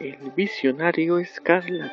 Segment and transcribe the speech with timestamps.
[0.00, 1.92] El visionario escarlata.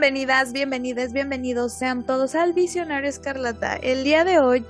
[0.00, 3.76] Bienvenidas, bienvenidas, bienvenidos sean todos al Visionario Escarlata.
[3.76, 4.64] El día de hoy,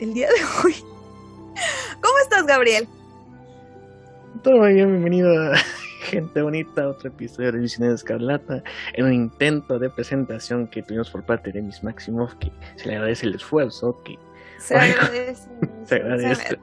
[0.00, 0.34] el día de
[0.64, 0.74] hoy.
[2.00, 2.86] ¿Cómo estás, Gabriel?
[4.44, 5.56] Todo bien, bienvenido a
[6.04, 8.62] gente bonita, otro episodio de Visionario Escarlata,
[8.92, 12.94] en un intento de presentación que tuvimos por parte de Miss Maximoff, que se le
[12.94, 14.16] agradece el esfuerzo, que
[14.58, 15.48] Se agradece.
[15.82, 16.60] se agradece.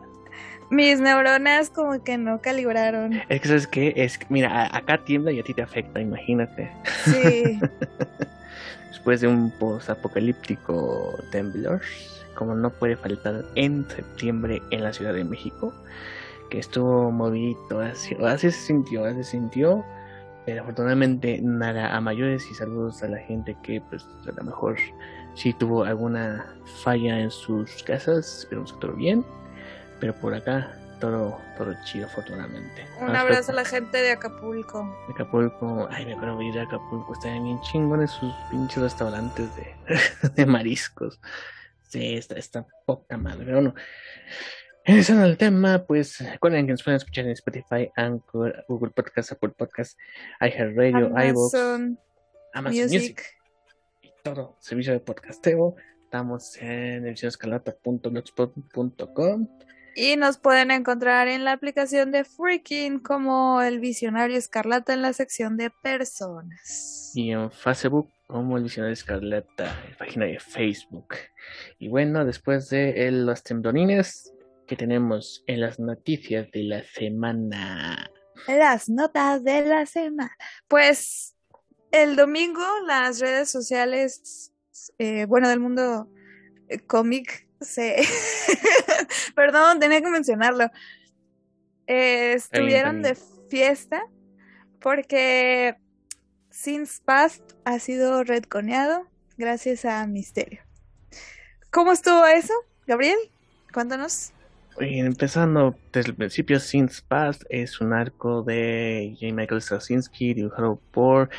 [0.69, 3.13] Mis neuronas como que no calibraron.
[3.27, 3.93] Es que, ¿sabes qué?
[3.95, 6.71] Es que, mira, acá tiembla y a ti te afecta, imagínate.
[7.05, 7.59] Sí.
[8.89, 11.81] Después de un post-apocalíptico temblor,
[12.35, 15.73] como no puede faltar en septiembre en la Ciudad de México,
[16.49, 19.83] que estuvo movidito, así, así se sintió, así se sintió,
[20.45, 24.77] pero afortunadamente nada a mayores y saludos a la gente que pues a lo mejor
[25.35, 29.23] sí tuvo alguna falla en sus casas, esperemos que todo bien,
[29.99, 32.85] pero por acá todo, todo chido afortunadamente.
[32.99, 34.95] Un abrazo a la gente de Acapulco.
[35.09, 39.75] Acapulco, ay, me acuerdo de ir a Acapulco, estaban bien chingones sus pinches restaurantes de,
[40.35, 41.19] de mariscos.
[41.87, 43.73] Sí, está, está poca madre, pero bueno.
[44.85, 49.49] Regresando al tema, pues recuerden que nos pueden escuchar en Spotify, Anchor, Google Podcast, Apple
[49.49, 49.99] Podcast,
[50.41, 51.99] iHeartRadio, iVoox, Amazon
[52.53, 53.01] Amazon Music.
[53.01, 53.23] Music
[54.01, 55.75] y todo servicio de podcasteo.
[56.03, 59.47] Estamos en edicionescalata.blogspot.com
[60.01, 65.11] Y nos pueden encontrar en la aplicación de Freaking como el Visionario Escarlata en la
[65.11, 67.11] sección de personas.
[67.13, 71.15] y en Facebook como el Visionario Escarlata, la página de Facebook.
[71.79, 74.33] Y bueno, después de los temblorines
[74.67, 78.09] que tenemos en las noticias de la semana.
[78.47, 80.31] Las notas de la semana.
[80.69, 81.35] Pues
[81.91, 84.53] el domingo las redes sociales,
[84.97, 86.07] eh, bueno, del mundo
[86.69, 87.97] eh, cómic, se...
[89.35, 90.69] Perdón, tenía que mencionarlo.
[91.87, 93.17] Eh, estuvieron de
[93.49, 94.03] fiesta
[94.79, 95.75] porque
[96.49, 100.61] Since Past ha sido retconeado gracias a Misterio.
[101.71, 102.53] ¿Cómo estuvo eso,
[102.85, 103.17] Gabriel?
[103.73, 104.33] Cuéntanos.
[104.79, 109.33] Empezando desde el principio, Since Past es un arco de J.
[109.33, 111.29] Michael Straczynski, dibujado por,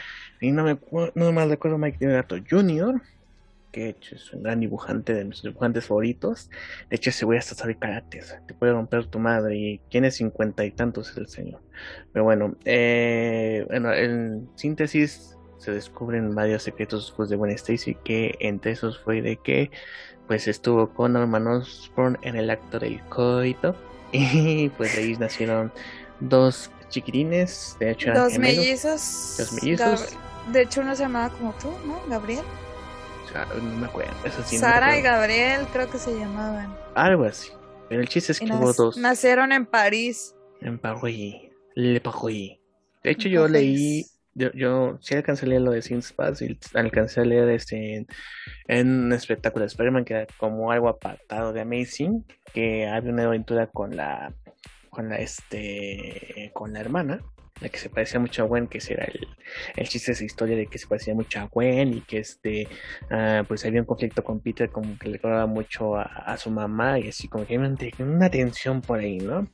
[0.41, 0.79] y no me
[1.15, 3.01] no me recuerdo, Mike Deodato Jr.,
[3.71, 6.51] que de hecho es un gran dibujante de mis dibujantes favoritos.
[6.89, 9.79] De hecho, ese güey hasta sabe karate, o sea, te puede romper tu madre y
[9.91, 11.61] tiene cincuenta y tantos el señor.
[12.13, 18.35] Pero bueno, eh, bueno, en síntesis se descubren varios secretos después de Gwen Stacy, que
[18.41, 19.71] entre esos fue de que
[20.27, 23.75] pues estuvo con Norman Osborn en el acto del coito
[24.13, 25.73] y pues de ahí nacieron
[26.21, 28.65] dos chiquitines, de hecho eran Dos gemelos.
[28.65, 29.35] mellizos.
[29.39, 30.13] Dos mellizos.
[30.13, 32.01] Gab- De hecho, uno se llamaba como tú, ¿no?
[32.09, 32.45] Gabriel.
[33.31, 35.03] O sea, no me acuerdo, eso sí, no Sara y.
[35.03, 36.75] Gabriel creo que se llamaban.
[36.97, 37.53] Algo así.
[37.89, 40.35] Pero el chiste es que hubo dos Nacieron en París.
[40.61, 41.37] en París.
[41.77, 42.59] Le París.
[43.05, 44.05] De hecho, yo leí,
[44.35, 47.97] yo, yo sí alcancé a leer lo de Sin Pass y alcancé a leer este
[47.97, 48.07] en,
[48.67, 53.25] en un espectáculo de Spider-Man que era como algo apartado de Amazing, que había una
[53.25, 54.35] aventura con la,
[54.91, 57.23] con la, este, con la hermana,
[57.61, 59.29] la que se parecía mucho a Gwen, que ese era el,
[59.77, 62.69] el chiste de esa historia de que se parecía mucho a Gwen y que este,
[63.11, 66.51] ah, pues había un conflicto con Peter como que le recordaba mucho a, a su
[66.51, 69.49] mamá y así como que había una, una tensión por ahí, ¿no?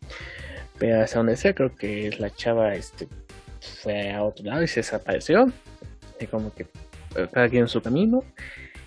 [0.78, 3.08] Pero hasta donde sea, creo que la chava este,
[3.82, 5.50] fue a otro lado y se desapareció.
[6.20, 6.66] Y como que
[7.16, 8.22] eh, cada quien en su camino.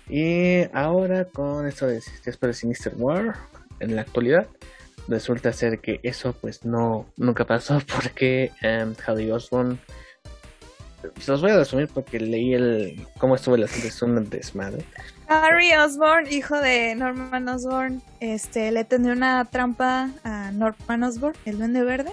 [0.08, 3.36] Y ahora con esto de después de Sinister War,
[3.78, 4.46] en la actualidad,
[5.08, 9.78] resulta ser que eso pues no nunca pasó porque um, Harry Osborn
[11.18, 14.84] se los voy a resumir porque leí el cómo estuvo el asunto, es un desmadre.
[15.28, 21.58] Harry Osborn, hijo de Norman Osborn, este, le tendió una trampa a Norman Osborn, el
[21.58, 22.12] duende verde,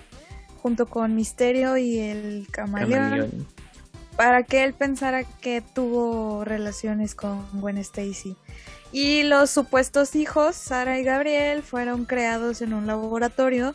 [0.61, 3.47] junto con Misterio y el camaleón, Camaleón.
[4.15, 8.37] para que él pensara que tuvo relaciones con Gwen Stacy.
[8.91, 13.73] Y los supuestos hijos, Sara y Gabriel, fueron creados en un laboratorio.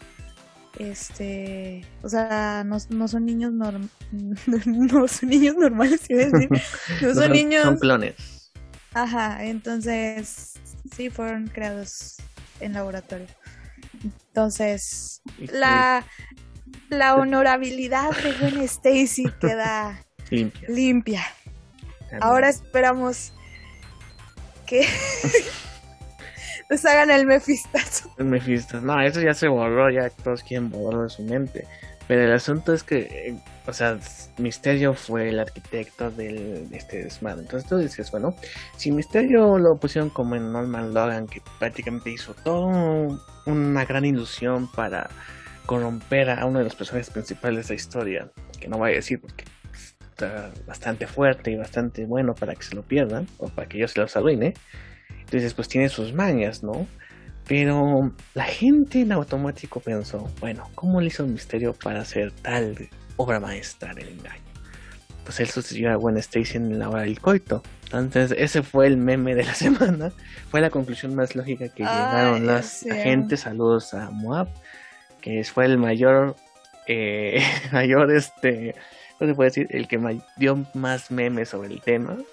[0.79, 3.91] Este, o sea, no, no son niños norm-
[4.67, 6.49] no son niños normales, iba a decir.
[7.03, 7.65] No No son niños.
[7.65, 8.51] son clones.
[8.95, 10.55] Ajá, entonces
[10.97, 12.17] sí fueron creados
[12.61, 13.27] en laboratorio.
[14.29, 16.05] Entonces, la,
[16.89, 20.69] la honorabilidad de Gwen Stacy queda limpia.
[20.69, 21.23] limpia.
[22.21, 23.33] Ahora esperamos
[24.73, 24.87] que
[26.71, 27.79] les hagan el Mephisto.
[28.17, 28.81] El Mephisto.
[28.81, 31.67] No, eso ya se borró, ya todos quieren borrarlo de su mente.
[32.09, 33.37] Pero el asunto es que, eh,
[33.67, 33.99] o sea,
[34.39, 37.43] Misterio fue el arquitecto del, de este desmadre.
[37.43, 38.35] Entonces tú dices, bueno,
[38.77, 44.71] si Misterio lo pusieron como en Norman Logan, que prácticamente hizo toda una gran ilusión
[44.73, 45.11] para
[45.67, 49.21] corromper a uno de los personajes principales de la historia, que no voy a decir
[49.21, 49.45] porque
[50.13, 53.89] está bastante fuerte y bastante bueno para que se lo pierdan, o para que yo
[53.89, 54.55] se los arruine.
[55.21, 56.87] Entonces, pues tiene sus mañas, ¿no?
[57.49, 62.77] Pero la gente en automático pensó, bueno, ¿cómo le hizo un misterio para hacer tal
[63.17, 64.43] obra maestra del engaño?
[65.25, 67.63] Pues él sucedió a Gwen Stacy en la hora del coito.
[67.87, 70.13] Entonces, ese fue el meme de la semana.
[70.51, 73.41] Fue la conclusión más lógica que llegaron las agentes.
[73.41, 74.49] Saludos a Moab,
[75.21, 76.37] que fue el mayor,
[76.87, 77.43] eh,
[77.73, 78.75] mayor, este,
[79.23, 79.67] ¿cómo se puede decir?
[79.71, 80.01] El que
[80.37, 82.17] dio más memes sobre el tema.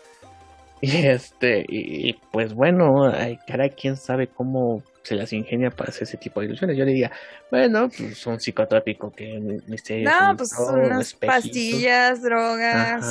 [0.81, 6.03] Y este, y, pues bueno, hay, cara quien sabe cómo se las ingenia para hacer
[6.03, 6.77] ese tipo de ilusiones.
[6.77, 7.11] Yo diría,
[7.51, 10.09] bueno, pues un psicotrópico que misterio.
[10.09, 13.03] No, pues unas pastillas, drogas.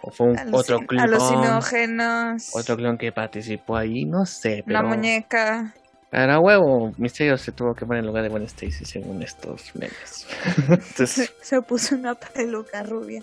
[0.00, 1.02] o fue un, otro clon.
[1.02, 2.56] Alucinógenos.
[2.56, 4.62] Otro clon que participó ahí, no sé.
[4.66, 4.80] Pero...
[4.80, 5.74] La muñeca.
[6.12, 10.26] Para huevo, Misterio se tuvo que poner en lugar de Gwen Stacy según estos memes.
[10.68, 11.32] Entonces...
[11.40, 13.22] se puso una peluca rubia,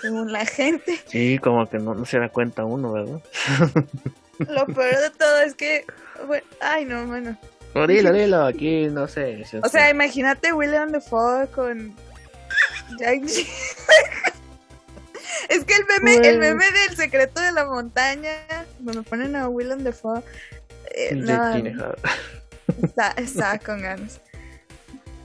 [0.00, 0.98] según la gente.
[1.06, 3.22] Sí, como que no, no se da cuenta uno, ¿verdad?
[4.40, 5.84] Lo peor de todo es que,
[6.26, 7.38] bueno, ay no, bueno.
[7.72, 9.40] No, dilo, dilo, aquí no sé.
[9.62, 11.94] O sea, imagínate William Defoe con
[12.98, 13.22] Jack
[15.48, 18.32] Es que el meme, el meme del secreto de la montaña,
[18.80, 20.24] donde ponen a William Defoe
[20.96, 21.74] eh,
[22.82, 24.20] está, está con ganas.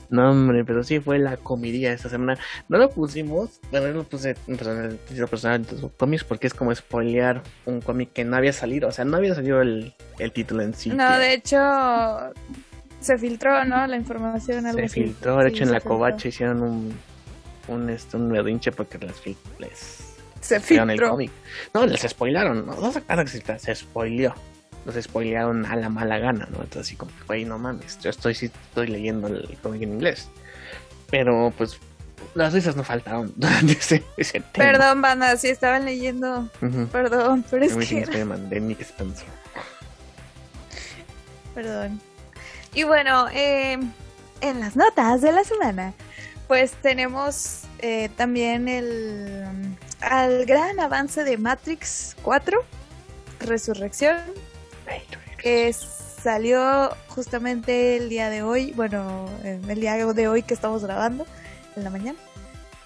[0.10, 2.40] No, hombre, pero sí fue la comidilla esta semana.
[2.68, 5.00] No lo pusimos, bueno, no lo puse en personal,
[5.30, 8.90] personal en cómics porque es como spoilear un cómic que no había salido.
[8.90, 10.90] O sea, no había salido el, el título en sí.
[10.90, 11.60] No, de hecho,
[13.00, 13.86] se filtró, ¿no?
[13.86, 14.66] La información.
[14.66, 16.94] Algo se filtró, de hecho, en la covacha hicieron un,
[17.68, 19.16] un, este, un medinche porque les,
[19.60, 20.90] les se filtró.
[20.92, 21.32] el cómic.
[21.72, 24.34] No, les spoilaron, no, no se, se spoileó
[24.92, 26.58] se spoilearon a la mala gana, ¿no?
[26.62, 30.30] Entonces así como, güey, no mames, yo estoy, sí estoy leyendo el cómic en inglés.
[31.10, 31.80] Pero pues
[32.36, 34.72] las risas no faltaron durante ese, ese tema.
[34.72, 36.50] Perdón, banda, sí estaban leyendo.
[36.92, 38.26] Perdón, pero es que...
[38.26, 39.28] Mandé Nick Spencer.
[41.56, 42.00] Perdón.
[42.74, 43.80] Y bueno, eh,
[44.42, 45.94] en las notas de la semana,
[46.48, 52.64] pues tenemos eh, también el al gran avance de Matrix 4,
[53.42, 54.18] Resurrección,
[55.38, 61.26] que salió justamente el día de hoy, bueno, el día de hoy que estamos grabando,
[61.76, 62.20] en la mañana.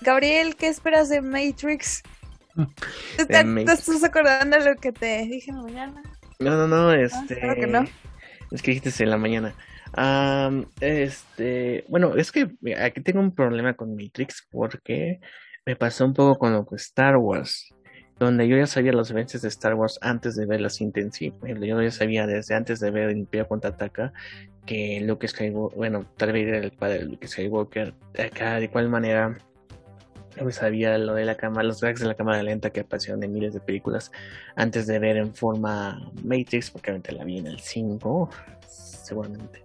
[0.02, 2.04] Gabriel, ¿qué esperas de Matrix?
[3.28, 6.04] ¿Te, estás acordando de lo que te dije en la mañana?
[6.40, 7.36] No, no, no, este...
[7.36, 7.86] que no.
[8.52, 9.56] Es que dijiste en la mañana.
[10.80, 15.20] este, bueno, es que aquí tengo un problema con Matrix porque
[15.66, 17.74] me pasó un poco con lo que Star Wars
[18.24, 21.81] donde yo ya sabía los eventos de Star Wars antes de ver la cinta yo
[21.81, 24.14] ya sabía desde antes de ver el Imperio Contraataca
[24.66, 28.90] que Luke Skywalker, bueno, tal vez era el padre de Luke Skywalker, acá de cuál
[28.90, 29.38] manera
[30.52, 33.54] sabía lo de la cámara, los drags de la cámara lenta que aparecieron en miles
[33.54, 34.12] de películas
[34.56, 38.30] antes de ver en forma Matrix, porque obviamente la vi en el 5,
[38.68, 39.63] seguramente.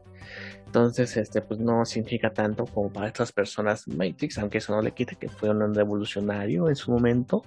[0.69, 4.93] Entonces, este, pues no significa tanto como para estas personas Matrix, aunque eso no le
[4.93, 7.43] quita que fue un revolucionario en su momento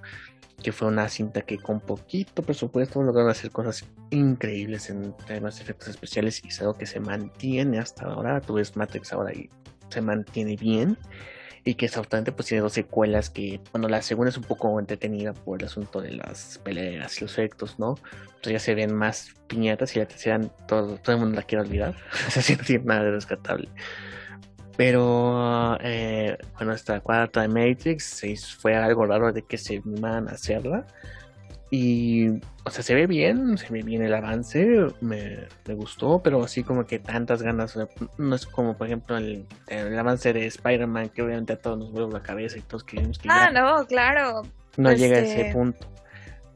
[0.63, 5.63] que fue una cinta que con poquito presupuesto lograron hacer cosas increíbles en temas de
[5.63, 8.41] efectos especiales y es algo que se mantiene hasta ahora.
[8.41, 9.49] Tú ves Matrix ahora y
[9.89, 10.97] se mantiene bien
[11.63, 15.33] y que exactamente pues tiene dos secuelas que, bueno, la segunda es un poco entretenida
[15.33, 17.95] por el asunto de las peleas y los efectos, ¿no?
[18.25, 21.63] Entonces ya se ven más piñatas y la tercera todo, todo el mundo la quiere
[21.63, 21.95] olvidar,
[22.27, 23.69] o sea, nada de rescatable.
[24.77, 30.31] Pero eh, bueno, esta cuarta de Matrix fue algo raro de que se animaban a
[30.31, 30.87] hacerla.
[31.73, 32.27] Y,
[32.65, 36.85] o sea, se ve bien, se ve bien el avance, me, gustó, pero así como
[36.85, 37.79] que tantas ganas,
[38.17, 41.91] no es como por ejemplo el, el avance de Spider-Man, que obviamente a todos nos
[41.93, 43.29] vuelve la cabeza y todos queremos que...
[43.31, 44.41] Ah, no, claro.
[44.75, 45.87] No llega a ese este punto.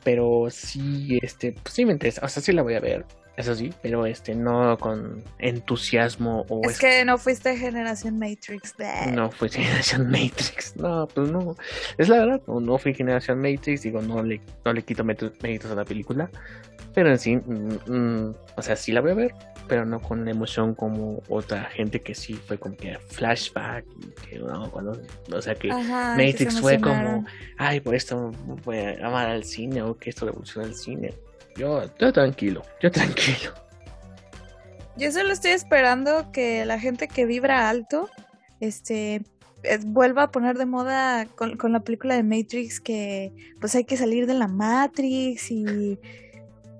[0.03, 3.05] Pero sí, este, pues sí me interesa, o sea, sí la voy a ver,
[3.37, 8.75] eso sí, pero este no con entusiasmo o es que no fuiste generación Matrix.
[9.11, 10.75] No fui generación Matrix.
[10.77, 11.55] No, pues no.
[11.97, 15.75] Es la verdad, no, fui generación Matrix, digo, no le, no le quito méritos a
[15.75, 16.29] la película,
[16.93, 19.35] pero en sí, mm, mm, o sea, sí la voy a ver,
[19.67, 23.85] pero no con emoción como otra gente que sí fue como que flashback,
[24.29, 25.01] que no, cuando,
[25.33, 27.25] o sea que Matrix fue como,
[27.57, 28.31] ay, por esto
[28.63, 31.13] voy a amar al cine o que esto revoluciona el cine
[31.55, 33.53] Yo, yo tranquilo, yo tranquilo.
[34.97, 38.09] Yo solo estoy esperando que la gente que vibra alto,
[38.59, 39.24] este,
[39.63, 43.83] eh, vuelva a poner de moda con, con, la película de Matrix que pues hay
[43.83, 46.00] que salir de la Matrix y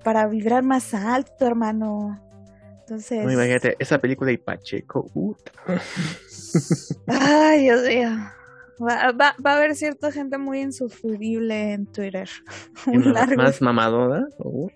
[0.02, 2.22] para vibrar más alto, hermano.
[2.80, 3.24] Entonces.
[3.24, 5.10] No, imagínate, esa película de Pacheco.
[7.08, 8.10] Ay, Dios mío.
[8.80, 12.28] Va, va, va, a haber cierta gente muy insufrible en Twitter.
[13.36, 14.26] Más mamadora.
[14.38, 14.70] wow.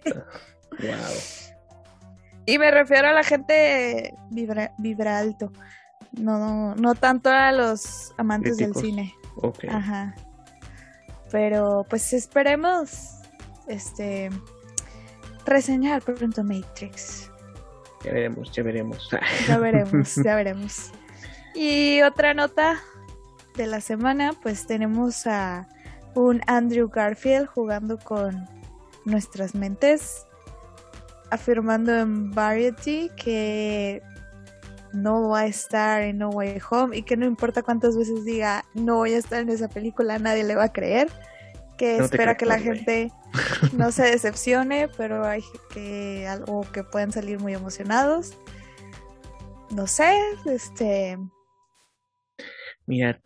[2.46, 5.52] Y me refiero a la gente vibra, vibra alto.
[6.12, 9.14] No, no tanto a los amantes del cine.
[9.36, 9.70] Okay.
[9.70, 10.14] Ajá.
[11.30, 13.20] Pero pues esperemos
[13.68, 14.30] este
[15.46, 17.30] reseñar pronto Matrix.
[18.04, 19.10] Ya veremos, ya veremos.
[19.46, 20.90] Ya veremos, ya veremos.
[21.52, 22.80] Y otra nota
[23.56, 25.68] de la semana, pues tenemos a
[26.14, 28.48] un Andrew Garfield jugando con
[29.04, 30.26] nuestras mentes,
[31.30, 34.02] afirmando en Variety que
[34.92, 38.64] no va a estar en No Way Home y que no importa cuántas veces diga
[38.74, 41.08] no voy a estar en esa película, nadie le va a creer.
[41.78, 43.10] Que espera que la gente
[43.72, 45.42] no se decepcione, pero hay
[45.72, 48.36] que algo que pueden salir muy emocionados.
[49.70, 50.12] No sé,
[50.44, 51.16] este.
[52.84, 53.18] Mira,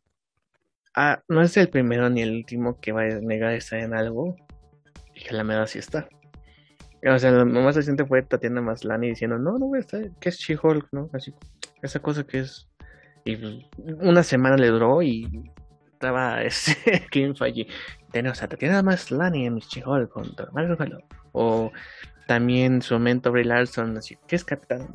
[0.94, 4.36] ah, no es el primero ni el último que va a negar estar en algo
[5.14, 6.08] y que la mera sí está.
[7.06, 10.30] O sea, lo más reciente fue Tatiana Maslani diciendo, no, no voy a estar, que
[10.30, 11.10] es She-Hulk, ¿no?
[11.12, 11.34] Así,
[11.82, 12.68] esa cosa que es...
[13.26, 13.38] Y
[14.00, 15.50] una semana le duró y
[15.92, 16.76] estaba ese
[17.10, 17.66] Kim Feige.
[18.10, 21.72] Tenemos a Tatiana Maslani en She-Hulk contra Marvel O
[22.26, 24.88] también su momento Brie Larson, así, ¿qué es Capitán?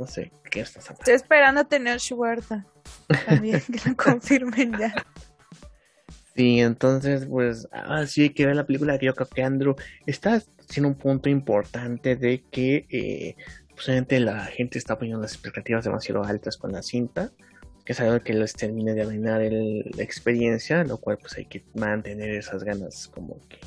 [0.00, 1.02] No sé, ¿qué estás hablando?
[1.02, 2.64] Estoy esperando a tener Schwarta.
[3.26, 4.94] También, que lo confirmen ya.
[6.34, 8.98] Sí, entonces, pues, ah, sí hay que ver la película.
[8.98, 9.76] Yo creo que Andrew
[10.06, 13.36] está siendo un punto importante de que, eh,
[13.74, 17.30] posiblemente la gente está poniendo las expectativas demasiado altas con la cinta,
[17.84, 21.62] que es algo que les termine de arruinar la experiencia, lo cual, pues, hay que
[21.74, 23.58] mantener esas ganas como que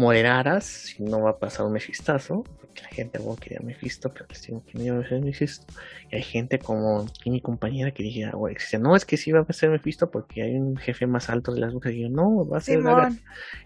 [0.00, 4.26] moderadas, si no va a pasar un mefistazo, porque la gente luego quería Mephisto, pero
[4.26, 5.66] que no iba a ser Mephisto.
[6.10, 9.52] Y hay gente como mi compañera que dije, güey, no, es que sí va a
[9.52, 11.92] ser Mephisto porque hay un jefe más alto de las brujas.
[11.92, 12.80] Y yo, no, va a ser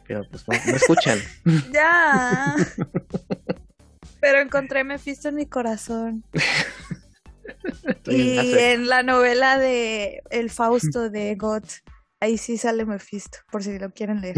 [0.08, 1.18] Pero pues no, no escuchan.
[1.72, 2.56] ya.
[4.20, 6.24] pero encontré Mephisto en mi corazón.
[8.06, 11.62] y en la novela de El Fausto de God,
[12.18, 14.34] ahí sí sale Mephisto, por si lo quieren leer.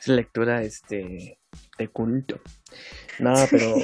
[0.00, 1.38] Es lectura este
[1.78, 2.40] de culto.
[3.18, 3.74] No, pero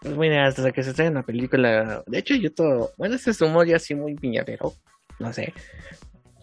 [0.00, 2.02] pues bueno, hasta que se estrene la película.
[2.06, 2.92] De hecho, yo todo.
[2.98, 4.74] Bueno, este es humor ya así muy piñadero.
[5.18, 5.54] No sé.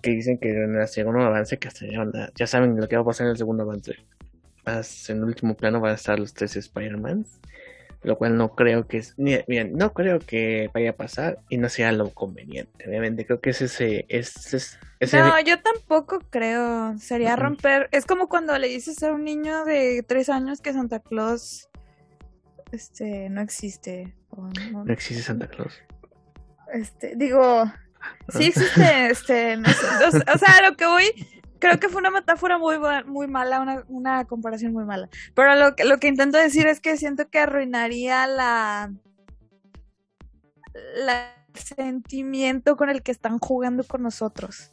[0.01, 3.01] Que dicen que en el segundo avance, que hasta ya, ya saben lo que va
[3.01, 3.95] a pasar en el segundo avance.
[4.65, 7.25] Más en el último plano van a estar los tres Spider-Man
[8.01, 11.67] lo cual no creo que es, bien, no creo que vaya a pasar y no
[11.67, 12.87] sea lo conveniente.
[12.87, 14.77] Obviamente creo que es ese, es,
[15.11, 16.97] No, yo tampoco creo.
[16.97, 17.89] Sería romper.
[17.91, 21.69] Es como cuando le dices a un niño de tres años que Santa Claus,
[22.71, 24.15] este, no existe.
[24.71, 25.81] no, existe Santa Claus.
[26.71, 27.65] Este, digo,
[28.29, 33.27] sí existe, este, o sea, lo que voy creo que fue una metáfora muy, muy
[33.27, 35.09] mala, una, una comparación muy mala.
[35.35, 38.91] Pero lo, lo que intento decir es que siento que arruinaría la,
[41.05, 44.71] la sentimiento con el que están jugando con nosotros.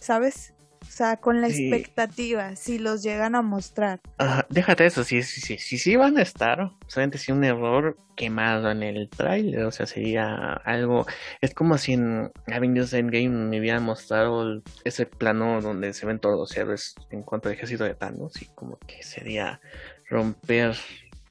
[0.00, 0.54] ¿Sabes?
[0.90, 4.00] O sea, con la expectativa, si los llegan a mostrar.
[4.48, 8.82] déjate eso, si sí, sí, sí, van a estar, solamente si un error quemado en
[8.82, 11.06] el trailer, o sea, sería algo,
[11.40, 16.36] es como si en Avengers Endgame me hubieran mostrado ese plano donde se ven todos
[16.36, 19.60] los héroes en cuanto al ejército de Thanos, y como que sería
[20.08, 20.74] romper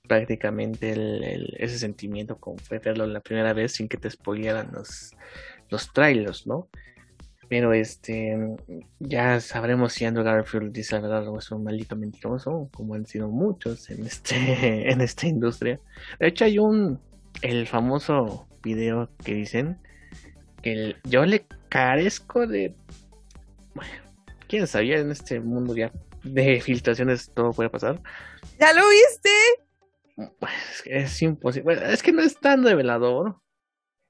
[0.08, 5.12] prácticamente el, ese sentimiento como fue verlo la primera vez sin que te spoilearan los,
[5.68, 6.70] los trailers, ¿no?
[7.50, 8.38] Pero este,
[9.00, 13.08] ya sabremos si Andrew Garfield dice la verdad o es un maldito mentiroso, como han
[13.08, 14.36] sido muchos en este,
[14.92, 15.80] en esta industria.
[16.20, 17.00] De hecho, hay un,
[17.42, 19.80] el famoso video que dicen
[20.62, 22.76] que yo le carezco de,
[23.74, 23.92] bueno,
[24.48, 25.92] quién sabía en este mundo ya
[26.24, 28.02] de filtraciones todo puede pasar.
[28.60, 29.30] ¿Ya lo viste?
[30.40, 31.80] Pues, es imposible.
[31.94, 33.38] es que no es tan revelador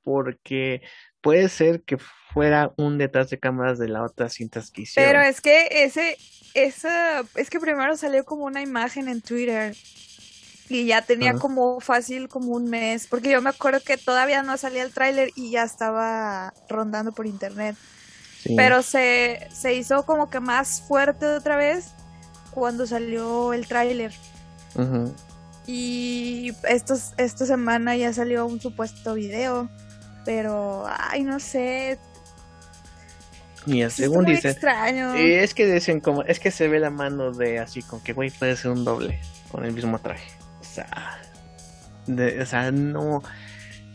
[0.04, 0.82] porque
[1.22, 1.98] puede ser que
[2.34, 5.12] fuera un detrás de cámaras de la otra cintas que hicieron.
[5.12, 6.18] Pero es que ese,
[6.54, 9.76] esa, es que primero salió como una imagen en Twitter
[10.70, 14.56] y ya tenía como fácil como un mes, porque yo me acuerdo que todavía no
[14.58, 17.76] salía el tráiler y ya estaba rondando por internet.
[18.56, 21.94] Pero se, se hizo como que más fuerte otra vez
[22.52, 24.14] cuando salió el tráiler.
[25.66, 29.70] Y estos, esta semana ya salió un supuesto video,
[30.26, 31.98] pero, ay, no sé.
[33.66, 35.14] Mira, según dicen, extraño.
[35.16, 38.30] es que dicen como, es que se ve la mano de así, con que güey
[38.30, 39.20] puede ser un doble
[39.52, 40.32] con el mismo traje.
[40.60, 41.20] O sea,
[42.08, 43.22] o sea, no,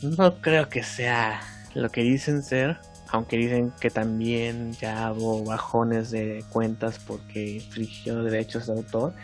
[0.02, 1.40] no creo que sea
[1.74, 2.78] lo que dicen ser,
[3.08, 9.14] aunque dicen que también ya hubo bajones de cuentas porque infringió derechos de autor.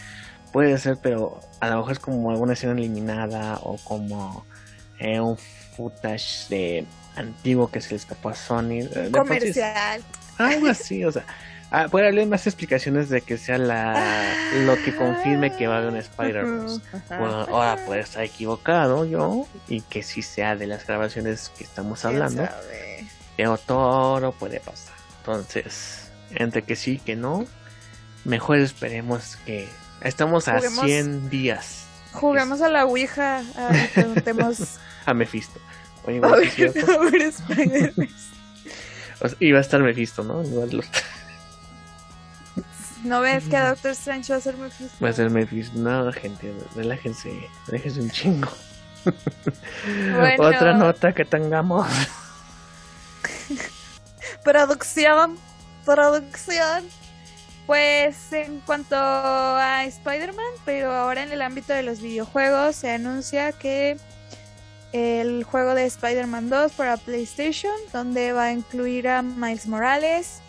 [0.53, 4.45] Puede ser, pero a lo mejor es como alguna escena eliminada o como
[4.99, 5.37] eh, un
[5.77, 8.89] footage de antiguo que se le escapó a Sony.
[9.13, 10.03] Comercial.
[10.41, 11.25] Algo así, o sea.
[11.73, 15.79] Ah, puede haber más explicaciones de que sea la lo que confirme que va a
[15.79, 16.83] haber un Spider-Man.
[17.09, 22.05] Bueno, ahora puede estar equivocado yo y que sí sea de las grabaciones que estamos
[22.05, 22.49] hablando.
[23.37, 24.97] Pero todo puede pasar.
[25.21, 27.47] Entonces, entre que sí que no,
[28.25, 29.69] mejor esperemos que
[30.03, 31.87] estamos a 100 días.
[32.13, 35.61] Juguemos a la Ouija, a, preguntemos a Mephisto.
[36.05, 37.95] Oye, a ver,
[39.41, 40.43] iba a estar Mephisto, ¿no?
[40.43, 40.87] Igual los...
[43.05, 45.05] ¿No ves que a Doctor Strange va a ser Mephisto?
[45.05, 45.79] Va a ser Mephisto.
[45.79, 47.33] No, gente, relájense.
[47.67, 48.49] Relájense un chingo.
[50.39, 51.87] Otra nota que tengamos.
[54.45, 55.39] producción.
[55.85, 56.85] Producción.
[57.67, 63.53] Pues en cuanto a Spider-Man, pero ahora en el ámbito de los videojuegos, se anuncia
[63.53, 63.97] que
[64.93, 70.41] el juego de Spider-Man 2 para PlayStation, donde va a incluir a Miles Morales,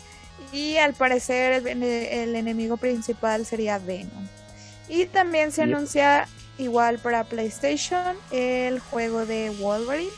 [0.52, 4.26] y al parecer el, enemigo principal sería Venom.
[4.88, 10.10] Y también se anuncia igual para PlayStation el juego de Wolverine.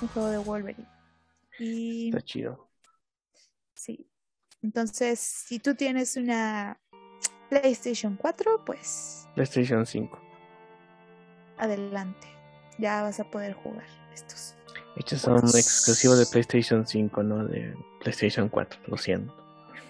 [0.00, 0.86] Un juego de Wolverine.
[1.58, 2.08] Y...
[2.08, 2.68] Está chido.
[3.74, 4.08] Sí.
[4.62, 6.80] Entonces, si tú tienes una
[7.48, 9.28] PlayStation 4, pues...
[9.34, 10.20] PlayStation 5.
[11.58, 12.31] Adelante.
[12.82, 14.56] Ya vas a poder jugar estos.
[14.96, 19.34] Estos son exclusivos de PlayStation 5, no de PlayStation 4, lo siento.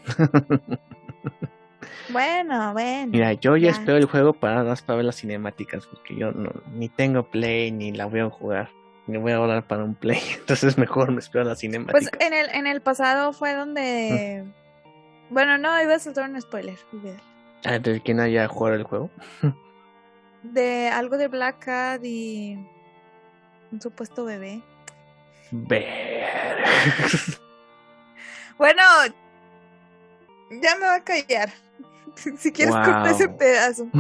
[2.08, 3.10] Bueno, bueno.
[3.10, 6.88] Mira, yo ya, espero el juego para, para ver las cinemáticas, porque yo no, ni
[6.90, 8.68] tengo Play, ni la voy a jugar,
[9.06, 12.10] ni voy a hablar para un Play, entonces mejor me espero las cinemáticas.
[12.10, 14.44] Pues en el, en el pasado fue donde...
[15.30, 16.76] bueno, no, iba a soltar un spoiler.
[17.64, 19.10] Ah, ¿De quién haya jugado el juego?
[20.42, 22.58] de algo de Black Cat y
[23.72, 24.62] un supuesto bebé.
[25.50, 25.86] Ver.
[28.58, 28.82] bueno,
[30.62, 31.50] ya me va a callar.
[32.38, 33.88] si quieres cortar ese pedazo.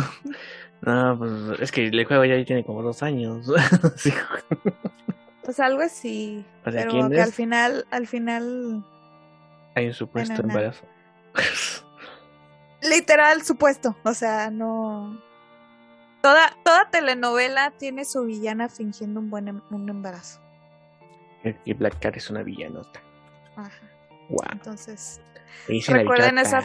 [0.84, 3.46] No, pues es que el juego ya tiene como dos años.
[5.44, 6.44] pues algo así.
[6.64, 8.84] pero que al final, al final.
[9.76, 10.84] Hay un supuesto embarazo.
[12.82, 13.96] Literal supuesto.
[14.02, 15.22] O sea, no.
[16.22, 20.40] Toda, toda telenovela tiene su villana fingiendo un buen em, un embarazo.
[21.64, 23.00] Y Black Cat es una villanota.
[23.56, 23.70] Ajá.
[24.28, 24.46] Wow.
[24.52, 25.20] Entonces,
[25.88, 26.62] recuerden esa,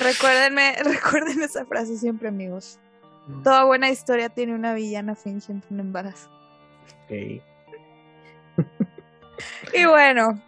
[0.00, 2.80] recuérdenme, recuerden esa frase siempre, amigos.
[3.28, 3.42] Mm.
[3.44, 6.28] Toda buena historia tiene una villana fingiendo un embarazo.
[9.72, 10.42] y bueno,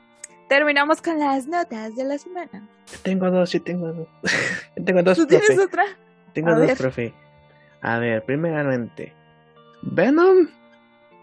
[0.48, 2.68] terminamos con las notas de la semana.
[3.02, 4.08] Tengo dos, sí tengo dos.
[4.84, 5.84] tengo dos, ¿Tú tienes otra?
[6.32, 7.14] Tengo dos, profe.
[7.82, 9.12] A ver, primeramente,
[9.82, 10.48] Venom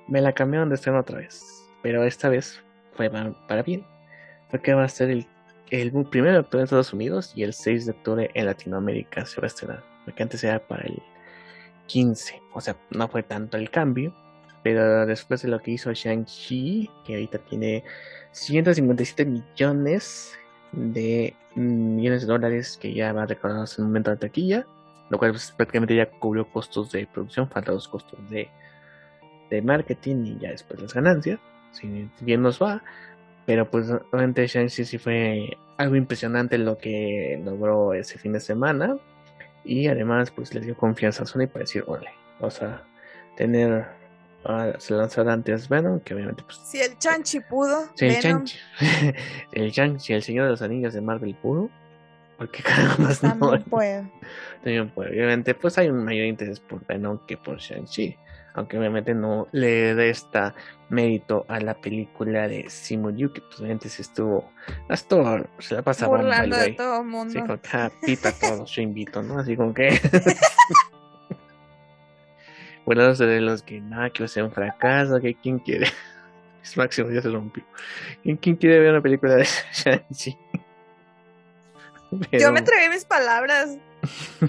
[0.08, 1.44] me la cambiaron de estreno otra vez,
[1.84, 3.86] pero esta vez fue para bien,
[4.50, 5.28] porque va a ser el
[5.70, 9.42] el 1 de octubre en Estados Unidos y el 6 de octubre en Latinoamérica se
[9.42, 9.84] va a estrenar.
[10.06, 11.02] Porque antes era para el
[11.88, 12.42] 15.
[12.54, 14.14] O sea, no fue tanto el cambio.
[14.64, 17.84] Pero después de lo que hizo Shang-Chi, que ahorita tiene
[18.32, 20.38] 157 millones
[20.74, 24.68] de millones de dólares que ya va recordados en un momento de taquilla,
[25.10, 28.50] lo cual pues, prácticamente ya cubrió costos de producción, faltan los costos de,
[29.50, 31.40] de marketing y ya después las ganancias.
[31.72, 32.84] Si bien nos va,
[33.46, 38.98] pero pues realmente Shang-Chi sí fue algo impresionante lo que logró ese fin de semana.
[39.64, 42.84] Y además pues le dio confianza a Sony para decir, órale, vamos a
[43.36, 43.86] tener
[44.78, 46.58] se lanzó antes Venom, que obviamente pues...
[46.58, 48.58] Si el Chanchi pudo, si el Chanchi,
[49.52, 51.70] el Chanchi, el Señor de los Anillos de Marvel pudo,
[52.38, 53.60] porque cada más no...
[53.66, 54.10] puede.
[54.64, 55.12] También puede.
[55.12, 58.18] Obviamente pues hay un mayor interés por Venom que por Shang-Chi
[58.58, 60.56] aunque obviamente no le resta
[60.90, 64.52] mérito a la película de Simu que pues obviamente se estuvo,
[64.90, 67.34] estuvo, se la pasaba burlando de todo el mundo.
[67.34, 69.38] Sí, con cada pita todos, yo invito, ¿no?
[69.38, 70.02] Así como que
[72.86, 75.86] burlándose de los que nada, que va a ser un fracaso, que quién quiere,
[76.64, 77.64] es máximo ya se rompió,
[78.24, 80.36] ¿quién, quién quiere ver una película de Shang-Chi?
[82.32, 83.78] Yo me entregué mis palabras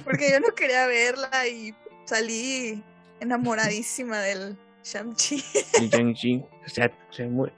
[0.05, 2.83] porque yo no quería verla y salí
[3.21, 5.42] enamoradísima del Shang-Chi.
[5.90, 6.44] Shang-Chi.
[6.64, 6.90] O sea,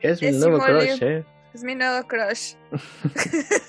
[0.00, 1.24] es mi nuevo crush, ¿eh?
[1.52, 2.54] Es mi nuevo crush.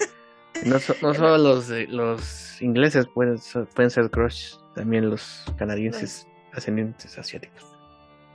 [0.66, 6.28] No, so- no solo los, los ingleses pueden, ser- pueden ser crush, también los canadienses
[6.54, 7.66] ascendientes asiáticos.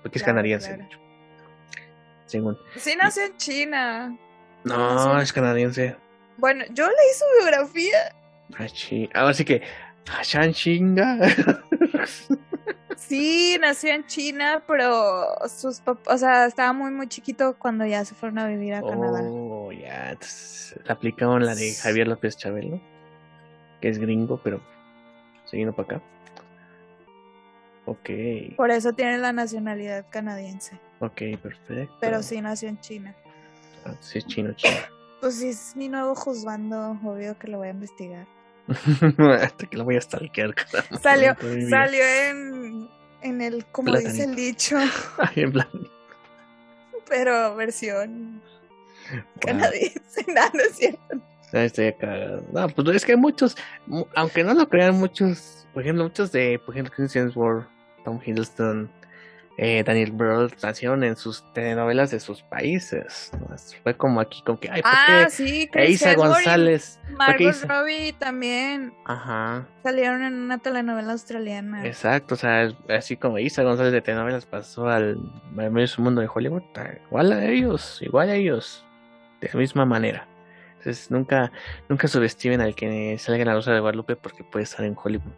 [0.03, 0.83] Porque es canadiense, claro.
[0.83, 0.99] de hecho.
[2.27, 2.59] Según.
[2.77, 4.19] Sí nació en China.
[4.65, 5.97] No, es canadiense.
[6.39, 8.15] Bueno, yo leí su biografía.
[8.59, 8.67] Ah,
[9.21, 9.63] Ahora sí que.
[10.11, 11.19] ah, Shanshinga.
[12.97, 18.05] Sí, nació en China, pero sus papás, o sea, estaba muy, muy chiquito cuando ya
[18.05, 19.21] se fueron a vivir a Canadá.
[19.23, 20.13] Oh, ya.
[20.13, 22.81] entonces, Le aplicaron la de Javier López Chabelo.
[23.81, 24.61] Que es gringo, pero.
[25.45, 26.05] Siguiendo para acá.
[27.85, 28.11] Ok.
[28.57, 30.81] Por eso tiene la nacionalidad canadiense.
[31.01, 31.95] Ok, perfecto.
[32.01, 33.15] Pero sí nació en China.
[33.85, 34.77] Ah, sí, es chino, chino.
[35.21, 38.27] Pues sí, es mi nuevo juzgando, obvio que lo voy a investigar.
[39.41, 40.55] Hasta que lo voy a stalkear.
[41.01, 41.35] Salió,
[41.71, 42.89] salió en,
[43.23, 44.13] en el, como Platanito.
[44.13, 44.77] dice el dicho,
[45.19, 45.69] Ay, en plan.
[47.09, 48.43] pero versión
[49.11, 49.23] wow.
[49.41, 50.01] canadiense.
[50.29, 51.21] No, no es cierto.
[51.53, 52.41] Ah, estoy acá.
[52.53, 56.33] No, pues es que hay muchos, mu- aunque no lo crean muchos, por ejemplo, muchos
[56.33, 57.69] de, por ejemplo, Chris Hemsworth,
[58.05, 58.91] Tom Hiddleston,
[59.59, 60.13] eh, Daniel
[60.63, 63.31] nacieron en sus telenovelas de sus países.
[63.83, 65.31] Fue como aquí, como que, ay, ¿por Ah, qué?
[65.31, 67.01] sí, E Isa González.
[67.17, 67.63] ¿por qué Margot?
[67.69, 71.87] Robbie también Ajá, salieron en una telenovela australiana.
[71.87, 75.17] exacto, o sea, así como Isa González de telenovelas pasó al
[75.53, 76.63] maravilloso mundo de Hollywood,
[77.09, 78.85] igual a ellos, igual a ellos,
[79.41, 80.29] de la misma manera.
[80.79, 81.51] Entonces nunca,
[81.89, 85.33] nunca subestimen al que salga en la Rosa de Guadalupe porque puede estar en Hollywood.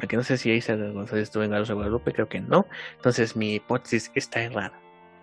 [0.00, 2.66] Aunque no sé si Isa González estuvo en la Rosa de Guadalupe, creo que no.
[2.96, 4.72] Entonces mi hipótesis está errada.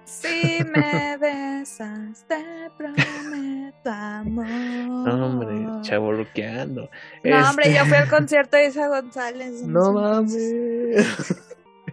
[0.03, 4.45] Si me besas, te prometo amor.
[5.05, 6.89] No, hombre, chaborruqueando.
[7.23, 9.61] No, hombre, Este- yo fui al concierto de Isa González.
[9.63, 10.35] No mames.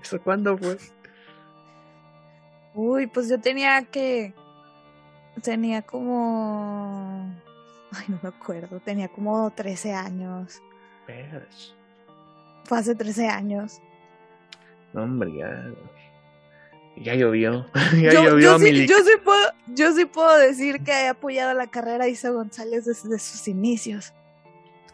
[0.03, 0.77] ¿Eso cuándo fue?
[2.75, 4.35] Uy, pues yo tenía que.
[5.43, 7.31] Tenía como.
[7.93, 8.81] Ay, no me acuerdo.
[8.81, 10.61] Tenía como 13 años.
[11.07, 11.73] Verge.
[12.65, 13.81] Fue hace 13 años.
[14.93, 15.71] No, hombre, ya.
[16.97, 17.67] Ya llovió.
[17.95, 21.09] ya yo, llovió yo mi sí, yo, sí puedo, yo sí puedo decir que he
[21.09, 24.13] apoyado la carrera de Isa González desde sus inicios.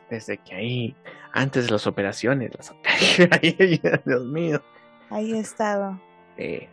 [0.09, 0.97] Desde que ahí,
[1.33, 2.73] antes de las operaciones, las
[3.43, 4.63] ahí, Dios mío.
[5.11, 6.01] Ahí he estado.
[6.37, 6.69] Eh,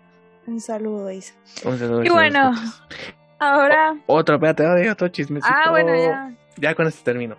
[0.46, 1.34] Un saludo, Isa.
[1.64, 2.52] un saludo Y bueno,
[3.40, 3.98] ahora.
[4.06, 5.54] Otro, espérate, otro chismecito.
[5.54, 6.34] Ah, bueno, ya.
[6.58, 7.36] Ya con esto termino.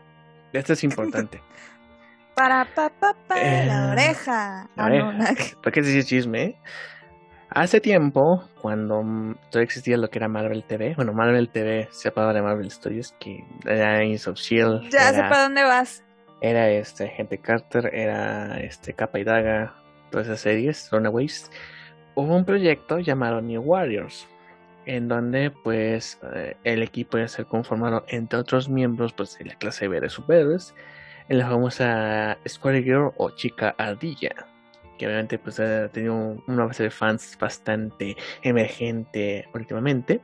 [0.52, 1.40] Esto es importante.
[2.36, 4.62] Para pa, pa, pa, Eh, la oreja.
[4.64, 5.12] Ah, no, oreja.
[5.12, 6.42] nada que- ¿Por qué se dice chisme?
[6.42, 6.56] eh?
[7.48, 12.34] Hace tiempo, cuando mm, todavía existía lo que era Marvel TV, bueno, Marvel TV separado
[12.34, 16.02] de Marvel Studios, que era Agents of Shield, Ya sé era, para dónde vas.
[16.42, 19.74] era este Gente Carter, era este Capa y Daga,
[20.10, 21.50] todas esas series, Runaways,
[22.14, 24.26] hubo un proyecto llamado New Warriors,
[24.84, 29.46] en donde pues eh, el equipo iba a ser conformado entre otros miembros pues de
[29.46, 30.74] la clase B de superhéroes,
[31.28, 34.34] en la famosa Square Girl o Chica Ardilla,
[34.98, 40.20] que obviamente pues ha tenido un- una base de fans bastante emergente últimamente.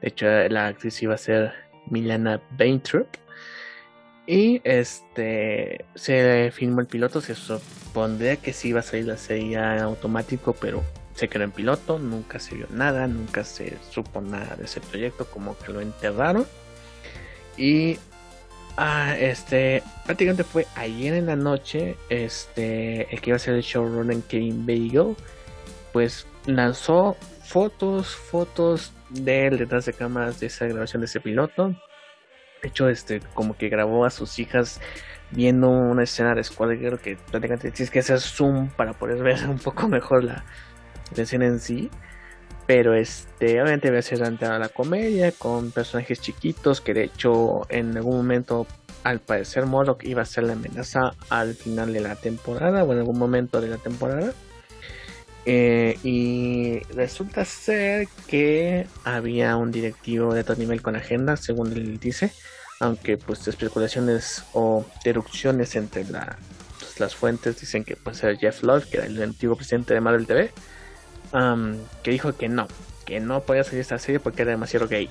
[0.00, 1.52] De hecho, la actriz iba a ser
[1.90, 3.08] Milana Baintrup.
[4.26, 9.58] Y este se filmó el piloto, se supondría que sí iba a salir la serie
[9.58, 10.82] automático, pero
[11.14, 15.26] se quedó en piloto, nunca se vio nada, nunca se supo nada de ese proyecto,
[15.26, 16.46] como que lo enterraron.
[17.58, 17.98] Y
[18.76, 23.62] ah, este prácticamente fue ayer en la noche, este el que iba a ser el
[23.62, 25.16] showrunner Kevin Bagel,
[25.92, 31.68] pues lanzó fotos, fotos de él detrás de cámaras de esa grabación de ese piloto.
[32.62, 34.80] De hecho, este, como que grabó a sus hijas
[35.30, 39.38] viendo una escena de Squad Girl que prácticamente tienes que hacer zoom para poder ver
[39.48, 40.44] un poco mejor la,
[41.14, 41.90] la escena en sí.
[42.66, 47.62] Pero este, obviamente va a ser a la comedia con personajes chiquitos que de hecho
[47.68, 48.66] en algún momento
[49.02, 52.98] al parecer Morlock iba a ser la amenaza al final de la temporada o en
[52.98, 54.32] algún momento de la temporada.
[55.46, 61.98] Eh, y resulta ser que había un directivo de alto nivel con agenda, según él
[61.98, 62.32] dice,
[62.80, 66.38] aunque pues especulaciones o deducciones entre la,
[66.78, 70.00] pues, las fuentes dicen que puede ser Jeff Love, que era el antiguo presidente de
[70.00, 70.50] Marvel TV,
[71.34, 72.66] um, que dijo que no,
[73.04, 75.10] que no podía salir esta serie porque era demasiado gay.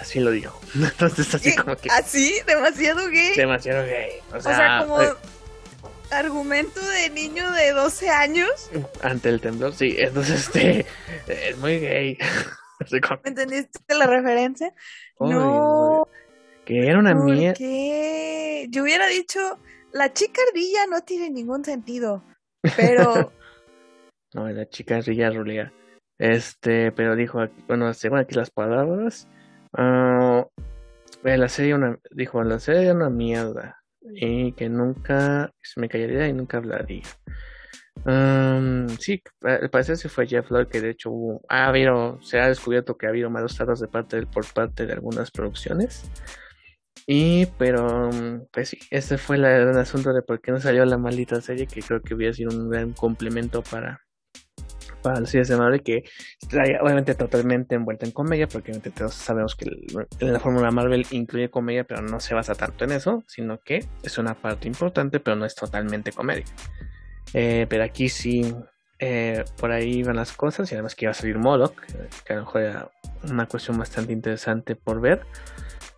[0.00, 0.58] Así lo dijo.
[0.74, 2.34] Entonces así como que ¿Así?
[2.46, 3.34] ¿Demasiado gay?
[3.36, 4.12] demasiado gay.
[4.32, 5.12] O o sea, como eh,
[6.10, 8.70] argumento de niño de 12 años.
[9.02, 9.94] ante el temblor, sí.
[9.98, 10.86] Entonces este
[11.28, 12.18] es muy gay.
[13.24, 14.72] ¿Me entendiste la referencia?
[15.18, 16.08] "Uy, no.
[16.64, 17.54] Que era una ¿Por mierda.
[17.54, 18.66] qué?
[18.70, 19.58] Yo hubiera dicho,
[19.92, 22.24] la chica ardilla no tiene ningún sentido.
[22.76, 23.32] Pero.
[24.34, 25.72] No, la chica Rilla Rulia.
[26.18, 29.26] Este, pero dijo, bueno, según aquí las palabras,
[29.78, 30.44] uh,
[31.22, 36.32] la serie una, dijo, la serie era una mierda y que nunca me callaría y
[36.32, 37.02] nunca hablaría.
[38.04, 41.10] Um, sí, al parecer se fue Jeff Lloyd, que de hecho
[41.48, 44.92] ha habido, se ha descubierto que ha habido malos tratos de parte por parte de
[44.92, 46.10] algunas producciones.
[47.06, 48.10] Y, pero,
[48.52, 51.66] pues sí, ese fue el gran asunto de por qué no salió la maldita serie,
[51.66, 54.00] que creo que hubiera sido un gran complemento para,
[55.02, 56.04] para la serie de Marvel, que
[56.40, 59.70] está obviamente totalmente envuelta en comedia, porque todos sabemos que
[60.20, 64.18] la fórmula Marvel incluye comedia, pero no se basa tanto en eso, sino que es
[64.18, 66.44] una parte importante, pero no es totalmente comedia.
[67.32, 68.54] Eh, pero aquí sí,
[68.98, 71.74] eh, por ahí van las cosas, y además que iba a salir Moloch,
[72.24, 72.90] que a lo mejor era
[73.30, 75.22] una cuestión bastante interesante por ver.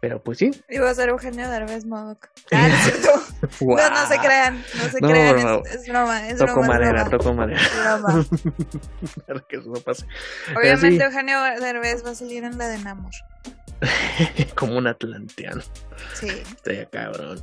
[0.03, 0.51] Pero pues sí.
[0.69, 2.29] Iba a ser Eugenio Derbez Modoc.
[2.53, 2.69] Ah,
[3.61, 6.69] no, no, se crean, no se crean, es, es, broma, es toco broma.
[6.69, 7.61] madera, es toco madera.
[7.83, 8.27] broma.
[9.49, 10.07] que eso no pase.
[10.57, 11.03] Obviamente sí.
[11.03, 13.13] Eugenio Derbez va a salir en la de Namor.
[14.55, 15.63] Como un atlanteano.
[16.15, 16.29] Sí.
[16.29, 17.43] Estaría cabrón.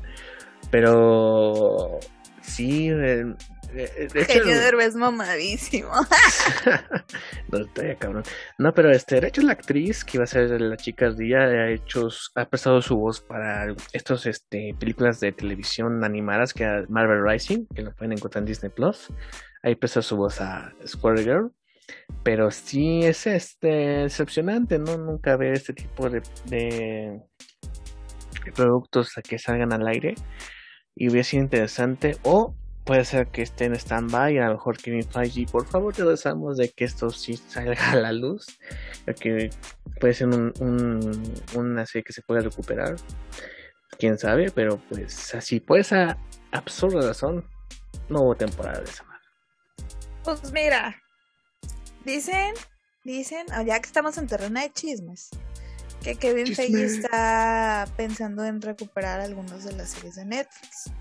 [0.70, 2.00] Pero
[2.42, 3.34] sí, eh,
[3.74, 5.92] de, de hecho, Derbez mamadísimo.
[7.52, 7.60] no
[8.00, 8.24] cabrón.
[8.58, 11.70] No, pero este, de hecho la actriz que iba a ser la chica ardilla ha
[11.70, 17.24] hecho, ha prestado su voz para estos este películas de televisión animadas que era Marvel
[17.24, 19.08] Rising, que lo pueden encontrar en Disney Plus.
[19.64, 21.52] Ahí presta su voz a Square Girl.
[22.24, 24.98] Pero sí es este decepcionante, ¿no?
[24.98, 27.20] Nunca ver este tipo de, de,
[28.46, 30.16] de productos que salgan al aire.
[30.96, 32.18] Y hubiera sido interesante.
[32.24, 32.56] O
[32.90, 34.40] puede ser que esté en stand-by.
[34.40, 37.96] A lo mejor Kevin Feige, por favor, te rezamos de que esto sí salga a
[37.96, 38.48] la luz.
[39.20, 39.52] Que
[40.00, 42.96] puede ser un, un, una serie que se pueda recuperar.
[44.00, 46.18] Quién sabe, pero pues así, por esa
[46.52, 47.46] absurda razón,
[48.10, 49.24] no hubo temporada de esa madre.
[50.24, 51.00] Pues mira,
[52.06, 52.56] dicen,
[53.04, 55.30] dicen, oh, ya que estamos en terreno de chismes,
[56.02, 56.66] que Kevin Chisme.
[56.66, 60.92] Feige está pensando en recuperar algunos de las series de Netflix.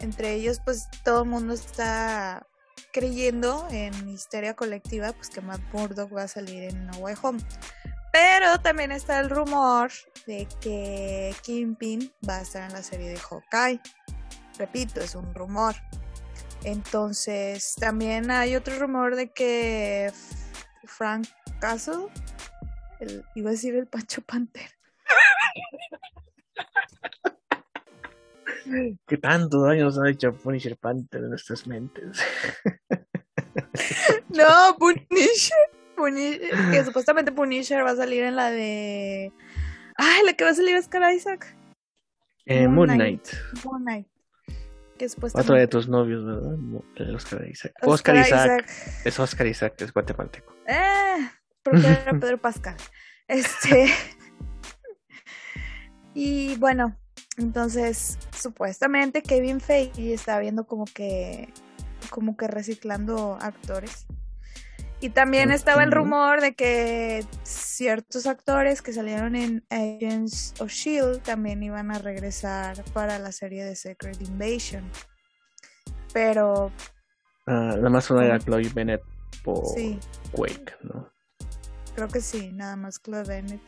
[0.00, 2.46] Entre ellos, pues todo el mundo está
[2.92, 7.40] creyendo en histeria colectiva, pues que Matt Murdock va a salir en No Way Home.
[8.12, 9.90] Pero también está el rumor
[10.26, 13.80] de que Kingpin va a estar en la serie de Hawkeye.
[14.56, 15.74] Repito, es un rumor.
[16.62, 20.12] Entonces, también hay otro rumor de que
[20.84, 21.26] Frank
[21.60, 22.08] Castle,
[23.34, 24.70] iba a decir el Pancho Panther,
[29.06, 32.18] ¿Qué tanto daño nos ha hecho Punisher Panther en nuestras mentes?
[34.30, 35.56] No, Punisher.
[35.96, 36.40] Punisher,
[36.72, 39.32] que supuestamente Punisher va a salir en la de.
[39.96, 41.56] Ay, la que va a salir es Oscar Isaac.
[42.46, 43.28] Eh, Moon Moon Knight.
[43.64, 44.06] Moon Knight.
[44.98, 46.56] Que Otro de tus novios, ¿verdad?
[46.96, 47.72] El Oscar Isaac.
[47.82, 48.64] Oscar Oscar Isaac.
[48.66, 49.02] Isaac.
[49.04, 50.54] Es Oscar Isaac, es guatemalteco.
[50.66, 51.30] Eh,
[51.62, 52.76] porque era Pedro Pascal.
[53.26, 53.88] Este.
[56.14, 56.96] y bueno,
[57.36, 61.52] entonces, supuestamente Kevin Feige está viendo como que.
[62.10, 64.06] como que reciclando actores.
[65.00, 71.20] Y también estaba el rumor de que ciertos actores que salieron en Agents of Shield
[71.22, 74.88] también iban a regresar para la serie de Secret Invasion.
[76.14, 76.72] Pero
[77.46, 79.02] Ah, la más sonada era Chloe Bennett
[79.42, 79.98] por sí,
[80.32, 81.10] Quake, ¿no?
[81.94, 83.60] creo que sí, nada más Chloe Bennett.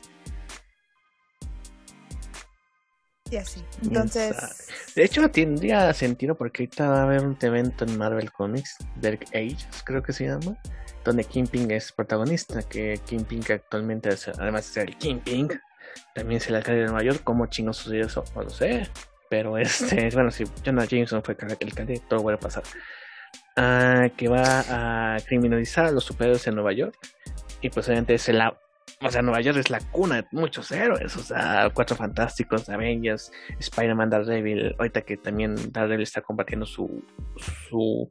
[3.30, 3.64] Y así.
[3.82, 4.36] Entonces,
[4.94, 9.24] De hecho, tendría sentido porque ahorita va a haber un evento en Marvel Comics, Dark
[9.34, 10.56] Ages, creo que se llama,
[11.04, 15.48] donde Kingpin es protagonista, que Kingpin que actualmente es, además de ser el Kingpin,
[16.14, 18.24] también es el alcalde de Nueva York, ¿cómo chingo sucedió eso?
[18.34, 18.88] No lo sé,
[19.28, 22.62] pero este, bueno, si Jonah Jameson fue el alcalde, todo vuelve a pasar.
[23.56, 26.96] Ah, que va a criminalizar a los superhéroes en Nueva York,
[27.60, 28.40] y pues obviamente es el...
[29.02, 33.30] O sea, Nueva York es la cuna de muchos héroes, o sea, Cuatro Fantásticos, Avengers,
[33.58, 37.04] Spider-Man, Daredevil, ahorita que también Daredevil está compartiendo su
[37.68, 38.10] su,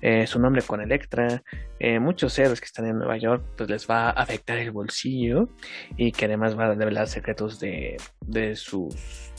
[0.00, 1.42] eh, su nombre con Electra,
[1.78, 5.48] eh, muchos héroes que están en Nueva York, pues les va a afectar el bolsillo
[5.96, 9.32] y que además van a revelar secretos de, de sus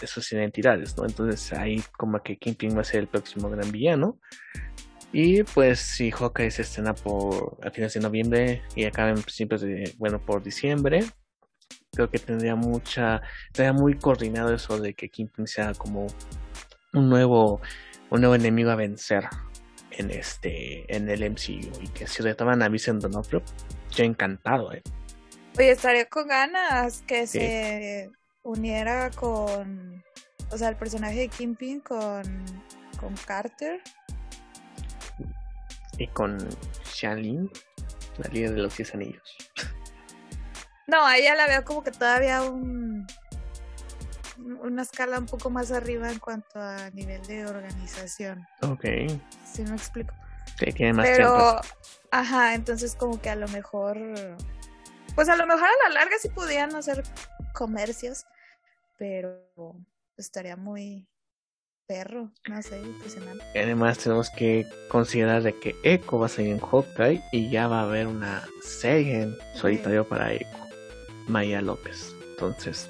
[0.00, 1.04] de sus identidades, ¿no?
[1.04, 4.18] Entonces ahí como que Kingpin va a ser el próximo gran villano.
[5.12, 9.60] Y pues si Hawkeye se estrena por a finales de noviembre y acaba en principios
[9.60, 11.04] de, bueno, por diciembre,
[11.92, 16.06] creo que tendría mucha, estaría muy coordinado eso de que Kingpin sea como
[16.92, 17.60] un nuevo,
[18.10, 19.24] un nuevo enemigo a vencer
[19.90, 23.42] en este, en el MCU y que si retoman a Vincent D'Onofrio,
[23.90, 24.82] yo encantado, eh.
[25.58, 27.40] Oye, estaría con ganas que Sí.
[27.40, 28.10] se
[28.44, 30.04] uniera con,
[30.52, 32.22] o sea, el personaje de Kingpin con,
[33.00, 33.80] con Carter.
[36.00, 36.38] Y con
[36.84, 37.50] Shanlin,
[38.16, 39.36] la líder de los 10 anillos.
[40.86, 43.06] No, a ella la veo como que todavía un
[44.62, 48.46] una escala un poco más arriba en cuanto a nivel de organización.
[48.62, 48.84] Ok.
[49.44, 50.14] Si me explico.
[50.58, 51.60] Sí, tiene más Pero, tiempo.
[52.10, 53.98] ajá, entonces como que a lo mejor,
[55.14, 57.02] pues a lo mejor a la larga sí podían hacer
[57.52, 58.26] comercios,
[58.96, 59.46] pero
[60.16, 61.06] estaría muy
[61.90, 63.44] perro, no sé, impresionante.
[63.56, 67.80] Además tenemos que considerar de que Echo va a salir en Hawkeye y ya va
[67.80, 70.46] a haber una serie en solitario para Echo,
[71.26, 72.14] Maya López.
[72.30, 72.88] Entonces,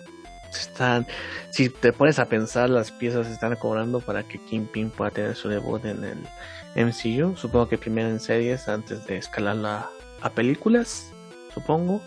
[0.52, 1.06] están,
[1.48, 5.34] si te pones a pensar, las piezas se están cobrando para que Kingpin pueda tener
[5.34, 7.38] su debut en el MCU.
[7.38, 9.88] Supongo que primero en series antes de escalarla
[10.20, 11.10] a películas,
[11.54, 12.02] supongo.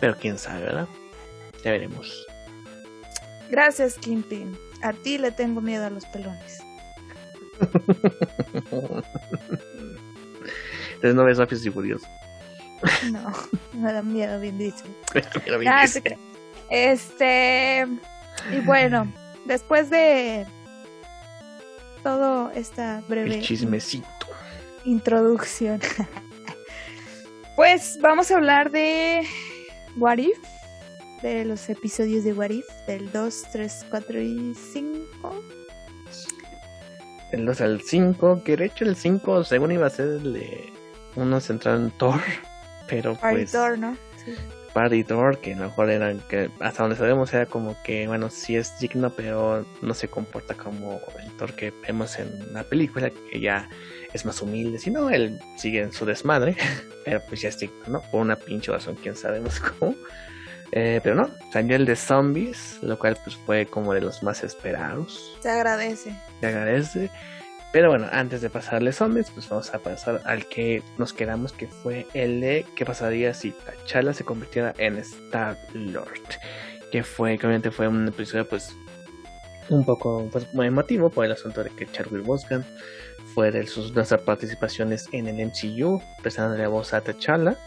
[0.00, 0.86] Pero quién sabe, ¿verdad?
[1.64, 2.28] Ya veremos.
[3.50, 4.67] Gracias, Kimpin.
[4.82, 6.58] A ti le tengo miedo a los pelones.
[10.94, 12.08] Entonces no ves Rápidos y Furiosos.
[13.10, 13.32] No,
[13.80, 14.84] me da miedo, bien dicho.
[15.12, 16.18] Pero bien Ah, te creo.
[16.70, 17.86] Este,
[18.52, 19.10] y bueno,
[19.46, 20.46] después de
[22.02, 24.06] todo esta breve El chismecito.
[24.84, 25.80] introducción,
[27.56, 29.26] pues vamos a hablar de
[29.96, 30.38] What If,
[31.22, 35.44] de los episodios de What If, del 2, 3, 4 y 5.
[37.32, 40.72] El 2 al 5, que de hecho el 5 según iba a ser el de
[41.16, 42.20] uno centrado en Thor,
[42.88, 43.96] pero pues Auditor, ¿no?
[44.24, 44.34] Sí.
[44.72, 48.30] Party Thor, que a lo mejor eran que hasta donde sabemos era como que bueno
[48.30, 53.10] sí es digno, pero no se comporta como el Thor que vemos en la película,
[53.10, 53.68] que ya
[54.12, 56.56] es más humilde, si no, él sigue en su desmadre,
[57.04, 58.02] pero pues ya es digno, ¿no?
[58.02, 59.94] Por una pinche razón, quién sabemos cómo.
[60.72, 64.44] Eh, pero no, salió el de zombies, lo cual pues fue como de los más
[64.44, 65.36] esperados.
[65.40, 66.14] Se agradece.
[66.40, 67.10] te agradece.
[67.70, 71.66] Pero bueno, antes de pasarle zombies, pues vamos a pasar al que nos quedamos, que
[71.66, 76.22] fue el de qué pasaría si T'Challa se convirtiera en Star Lord.
[76.90, 78.74] Que fue, que obviamente fue un episodio pues
[79.68, 82.64] un poco pues, muy emotivo por el asunto de que Chadwick Boseman
[83.34, 87.58] fue de sus nuestras participaciones en el MCU, prestándole la voz a T'Challa.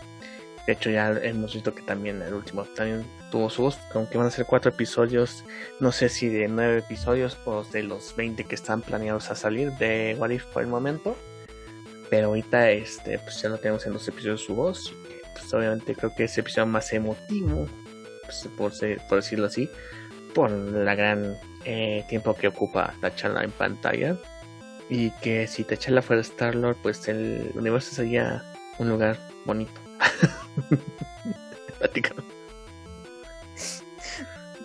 [0.67, 4.27] De hecho, ya hemos visto que también el último también tuvo su voz, aunque van
[4.27, 5.43] a ser cuatro episodios,
[5.79, 9.71] no sé si de nueve episodios o de los 20 que están planeados a salir
[9.73, 11.15] de What If por el momento.
[12.09, 14.93] Pero ahorita este, pues ya lo tenemos en los episodios su voz.
[15.33, 17.67] pues obviamente creo que es el episodio más emotivo,
[18.23, 18.73] pues, por,
[19.15, 19.69] decirlo así,
[20.35, 24.17] por la gran eh, tiempo que ocupa T'Challa en pantalla.
[24.89, 28.43] Y que si T'Challa fuera Star-Lord, pues el universo sería
[28.77, 29.80] un lugar bonito.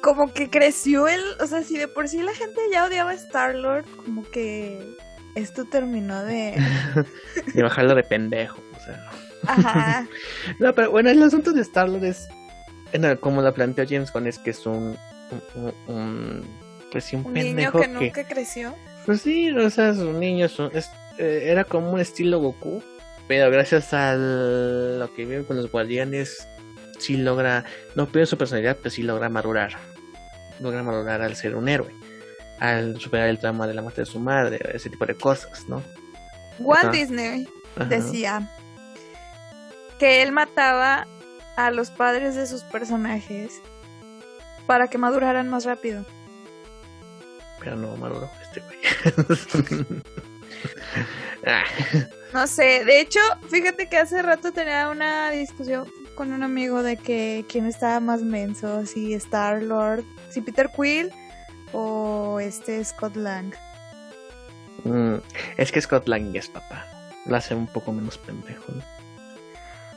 [0.00, 3.14] Como que creció el, o sea, si de por sí la gente ya odiaba a
[3.14, 4.78] Star-Lord, como que
[5.34, 6.54] esto terminó de...
[7.60, 8.58] bajarlo de pendejo.
[8.76, 9.10] O sea.
[9.46, 10.06] Ajá.
[10.60, 12.28] No, pero bueno, el asunto de Star-Lord es,
[13.20, 14.96] como la planteó James Gunn, es que es un,
[15.56, 16.46] un, un-
[16.92, 18.74] pues sí, un, Un niño pendejo que nunca creció.
[19.06, 22.38] Pues sí, o sea, es un niño, es un- es- eh, era como un estilo
[22.38, 22.80] Goku,
[23.28, 26.46] pero gracias a lo que vieron con los guardianes,
[26.98, 29.76] sí logra, no pierde su personalidad, pero sí logra madurar.
[30.60, 31.92] Logra madurar al ser un héroe,
[32.60, 35.82] al superar el trauma de la muerte de su madre, ese tipo de cosas, ¿no?
[36.58, 36.92] Walt Ajá.
[36.92, 37.84] Disney Ajá.
[37.86, 38.50] decía
[39.98, 41.06] que él mataba
[41.56, 43.60] a los padres de sus personajes
[44.66, 46.04] para que maduraran más rápido.
[47.60, 50.02] Pero no maduró este güey.
[51.46, 51.64] Ah,
[52.32, 56.96] No sé, de hecho, fíjate que hace rato tenía una discusión con un amigo de
[56.96, 61.12] que quién estaba más menso, si Star Lord, si Peter Quill
[61.72, 63.54] o este Scott Lang.
[64.84, 65.16] mm,
[65.56, 66.84] es que Scott Lang es papá.
[67.26, 68.72] Lo hace un poco menos pendejo,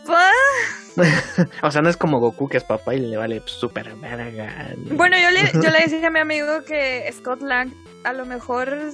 [1.61, 4.73] o sea, no es como Goku que es papá y le vale súper verga.
[4.91, 7.71] Bueno, yo le, yo le decía a mi amigo que Scott Lang
[8.03, 8.91] a lo mejor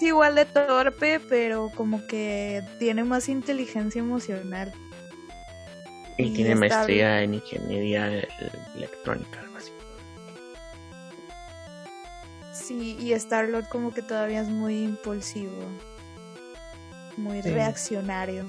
[0.00, 4.72] es igual de torpe, pero como que tiene más inteligencia emocional.
[6.16, 8.26] Y y tiene maestría en ingeniería
[8.74, 9.70] electrónica, algo así.
[12.52, 15.52] Sí, y Star Lord como que todavía es muy impulsivo,
[17.16, 17.50] muy Sí.
[17.50, 18.44] reaccionario.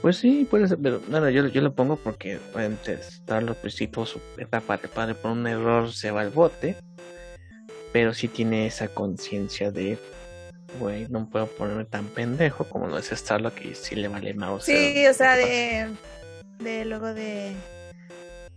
[0.00, 2.40] Pues sí, puede ser, pero bueno, yo, yo lo pongo porque
[3.00, 6.76] Starlord pues sí tuvo su etapa de padre por un error se va al bote,
[7.92, 9.96] pero sí tiene esa conciencia de,
[10.78, 14.64] güey, no puedo ponerme tan pendejo como lo es Starlord que sí le vale mouse.
[14.64, 15.88] Sí, o sea, de,
[16.58, 17.54] de luego de...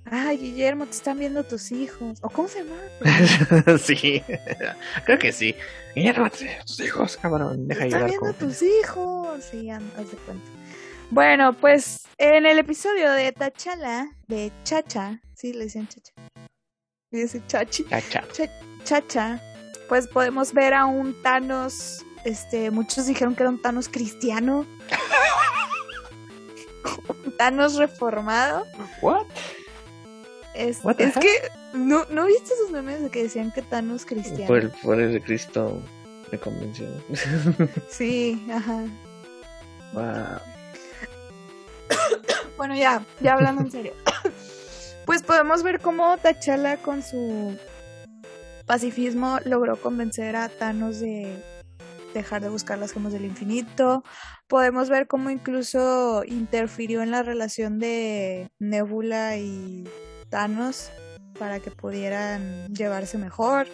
[0.05, 2.19] Ay, Guillermo, te están viendo tus hijos.
[2.21, 3.77] ¿O cómo se llama?
[3.79, 4.21] sí,
[5.05, 5.55] creo que sí.
[5.95, 8.33] Guillermo, tus hijos, cabrón, deja Te están viendo con...
[8.35, 9.43] tus hijos.
[9.43, 10.45] Sí, haz de cuenta.
[11.09, 16.13] Bueno, pues en el episodio de Tachala, de Chacha, sí, le dicen Chacha.
[17.11, 17.85] Le dicen Chachi.
[17.85, 18.23] Chacha.
[18.83, 19.41] Chacha,
[19.87, 24.65] pues podemos ver a un Thanos, este, muchos dijeron que era un Thanos cristiano.
[27.23, 28.65] un Thanos reformado.
[29.01, 29.25] What?
[30.53, 31.29] Es, What es que,
[31.73, 34.47] ¿no, ¿no viste esos memes de que decían que Thanos cristiano?
[34.47, 35.81] Por el poder de Cristo
[36.31, 36.87] me convenció.
[37.89, 38.85] Sí, ajá.
[39.93, 40.39] wow.
[42.57, 43.93] Bueno, ya, ya hablando en serio.
[45.05, 47.55] Pues podemos ver cómo T'Challa con su
[48.65, 51.41] pacifismo logró convencer a Thanos de
[52.13, 54.03] dejar de buscar las gemas del infinito.
[54.47, 59.83] Podemos ver cómo incluso interfirió en la relación de Nebula y
[60.29, 60.91] Thanos
[61.37, 63.67] para que pudieran llevarse mejor.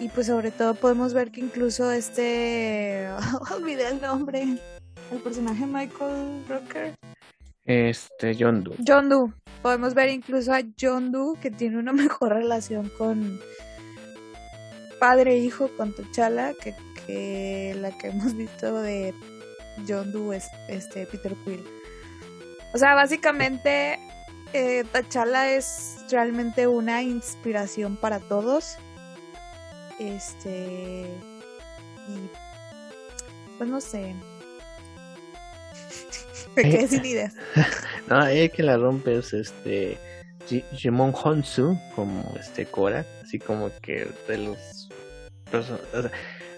[0.00, 3.08] Y pues sobre todo podemos ver que incluso este...
[3.54, 4.58] olvidé el nombre.
[5.12, 6.94] El personaje Michael Rooker.
[7.64, 8.76] Este, John Doe.
[8.86, 9.32] John Doe.
[9.62, 13.38] Podemos ver incluso a John Doe que tiene una mejor relación con
[15.00, 16.74] padre hijo con T'Challa que,
[17.06, 19.12] que la que hemos visto de
[19.88, 21.64] John Doe es este Peter Quill.
[22.72, 23.98] O sea, básicamente
[24.52, 28.76] eh, T'Challa es realmente una inspiración para todos.
[29.98, 31.06] Este
[32.08, 32.30] y
[33.58, 34.14] pues no sé.
[36.56, 37.34] Me quedé sin ideas.
[38.08, 39.96] No, el que la rompe es este
[40.48, 44.79] Ji- Jimon Honsu como este Korra, así como que de los
[45.52, 46.10] o sea,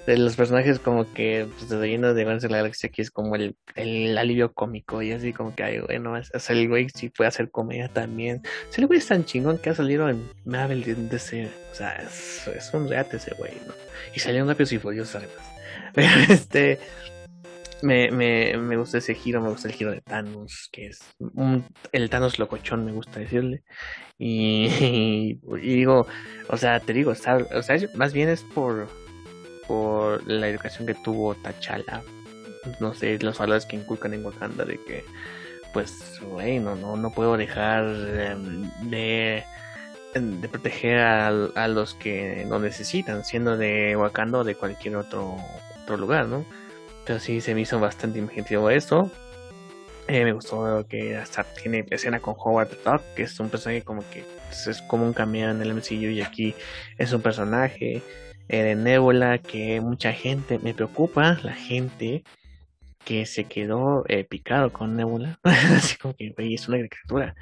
[0.07, 3.11] de los personajes como que pues, de lleno de Guardianes de la Galaxia que es
[3.11, 6.89] como el, el alivio cómico y así como que ay bueno, es, es el güey
[6.93, 8.43] sí puede hacer comedia también.
[8.71, 11.95] Si el güey es tan chingón que ha salido en Marvel de, ese, o sea,
[11.97, 13.75] es, es un reate ese güey, ¿no?
[14.15, 15.53] Y salió en Rápidos y Furiosos además.
[15.95, 16.79] Pero este
[17.83, 21.01] me, me, me gusta ese giro, me gusta el giro de Thanos, que es
[21.93, 23.63] el Thanos locochón, me gusta decirle.
[24.19, 26.07] Y, digo,
[26.49, 27.39] o sea, te digo, o sea,
[27.95, 28.89] más bien es por,
[29.67, 32.03] por la educación que tuvo T'Challa.
[32.81, 35.05] No sé, los valores que inculcan en Wakanda de que,
[35.73, 39.43] pues, güey, no, no, no puedo dejar em, de,
[40.15, 45.37] de proteger a, a los que lo necesitan, siendo de Wakanda o de cualquier otro,
[45.83, 46.45] otro lugar, ¿no?
[47.07, 49.11] Pero sí se me hizo bastante imaginativo eso.
[50.09, 53.83] Eh, me gustó que hasta tiene escena con Howard the Duck, que es un personaje
[53.83, 56.55] como que pues, es como un cameo en el MCU y aquí
[56.99, 58.03] es un personaje
[58.49, 62.25] eh, de Nebula que mucha gente, me preocupa la gente
[63.05, 65.39] que se quedó eh, picado con Nebula.
[65.45, 67.35] Así como que, güey, es una criatura.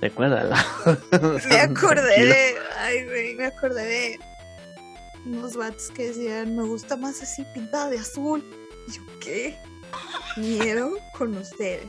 [0.00, 0.56] Recuérdalo.
[1.48, 2.54] Me acordé de.
[2.78, 4.18] Ay, güey, me acordé de.
[5.26, 8.42] Unos vatos que decían: Me gusta más así pintada de azul.
[8.88, 9.56] Yo, ¿qué?
[10.36, 11.86] Miedo con ustedes.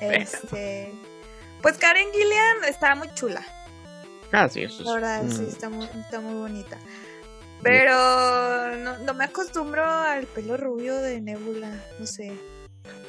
[0.00, 0.92] Este.
[1.62, 3.42] Pues Karen Gillian está muy chula.
[4.32, 6.78] Ah, sí, eso es- La verdad, sí, mm, está muy, está muy bonita.
[7.62, 11.70] Pero no, no me acostumbro al pelo rubio de Nebula.
[11.98, 12.32] No sé.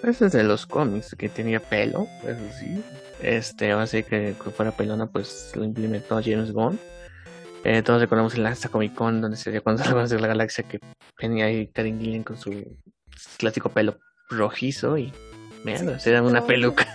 [0.01, 2.81] Ese es de los cómics, que tenía pelo, eso sí.
[3.21, 6.79] Este, así que que fuera pelona, pues lo implementó James Bond.
[7.65, 10.79] Eh, todos recordamos el esta Comic Con, donde se dio cuando de la Galaxia, que
[11.19, 12.77] venía ahí Karen Gillian con su
[13.39, 13.97] clásico pelo
[14.29, 15.11] rojizo y,
[15.63, 16.87] mierda, se dan una peluca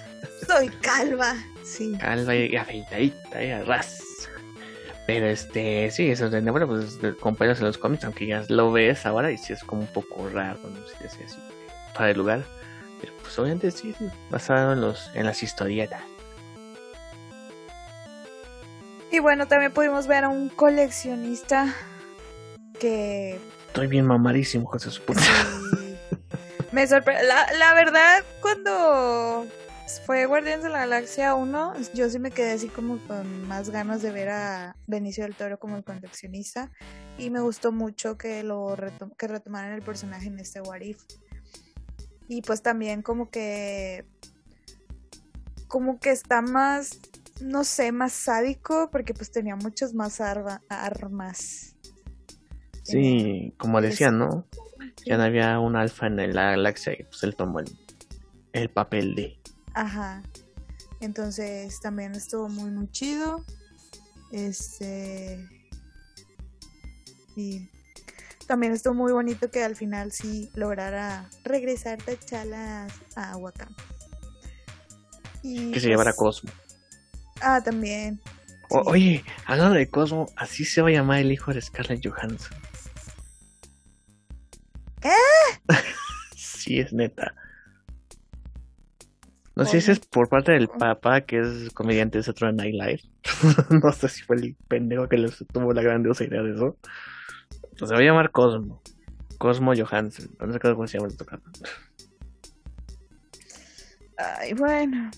[0.46, 1.34] Soy calva.
[1.64, 1.96] Sí.
[1.98, 4.00] calva y afeitadita y ras.
[5.08, 7.00] Pero este, sí, eso de Nebula, pues
[7.36, 10.28] pelos en los cómics, aunque ya lo ves ahora y sí es como un poco
[10.28, 11.38] raro, no sé si así,
[11.94, 12.44] para el lugar.
[13.00, 16.02] Pero pues obviamente sí, sí, basado en los, en las historietas.
[19.12, 21.74] Y bueno, también pudimos ver a un coleccionista
[22.78, 23.38] que
[23.68, 25.20] Estoy bien mamadísimo, José su puta.
[25.20, 25.96] sí,
[26.72, 27.26] me sorprendió.
[27.26, 29.46] La, la verdad, cuando
[30.06, 34.02] fue Guardianes de la Galaxia 1, yo sí me quedé así como con más ganas
[34.02, 36.70] de ver a Benicio del Toro como el coleccionista.
[37.18, 41.02] Y me gustó mucho que lo retom- que retomaran el personaje en este What If.
[42.28, 44.04] Y pues también como que
[45.68, 46.98] como que está más
[47.43, 51.74] no sé, más sádico porque pues tenía muchas más arma- armas.
[52.82, 54.47] Sí, como decían, ¿no?
[54.97, 55.05] Sí.
[55.07, 57.70] Ya no había un alfa en la galaxia y pues él tomó el,
[58.53, 59.38] el papel de.
[59.74, 60.22] Ajá.
[61.01, 63.45] Entonces también estuvo muy muy chido.
[64.32, 65.45] Este
[67.36, 67.68] y
[68.47, 72.86] también estuvo muy bonito que al final sí lograra regresar T'Challa
[73.16, 73.36] a.
[75.43, 76.51] Y Que se llevara pues- Cosmo.
[77.41, 78.20] Ah, también.
[78.70, 82.57] O- oye, hablando de Cosmo, así se va a llamar el hijo de Scarlett Johansson.
[85.03, 85.68] ¿Eh?
[86.36, 87.34] sí, es neta.
[89.57, 93.03] No sé si es por parte del papá, que es comediante de Saturday Night Live.
[93.82, 96.78] no sé si fue el pendejo que les tuvo la grandiosa idea de eso.
[97.78, 98.80] Pues se va a llamar Cosmo.
[99.38, 100.30] Cosmo Johansen.
[100.38, 101.43] No sé cómo se llama el tocado.
[104.16, 105.11] Ay, bueno.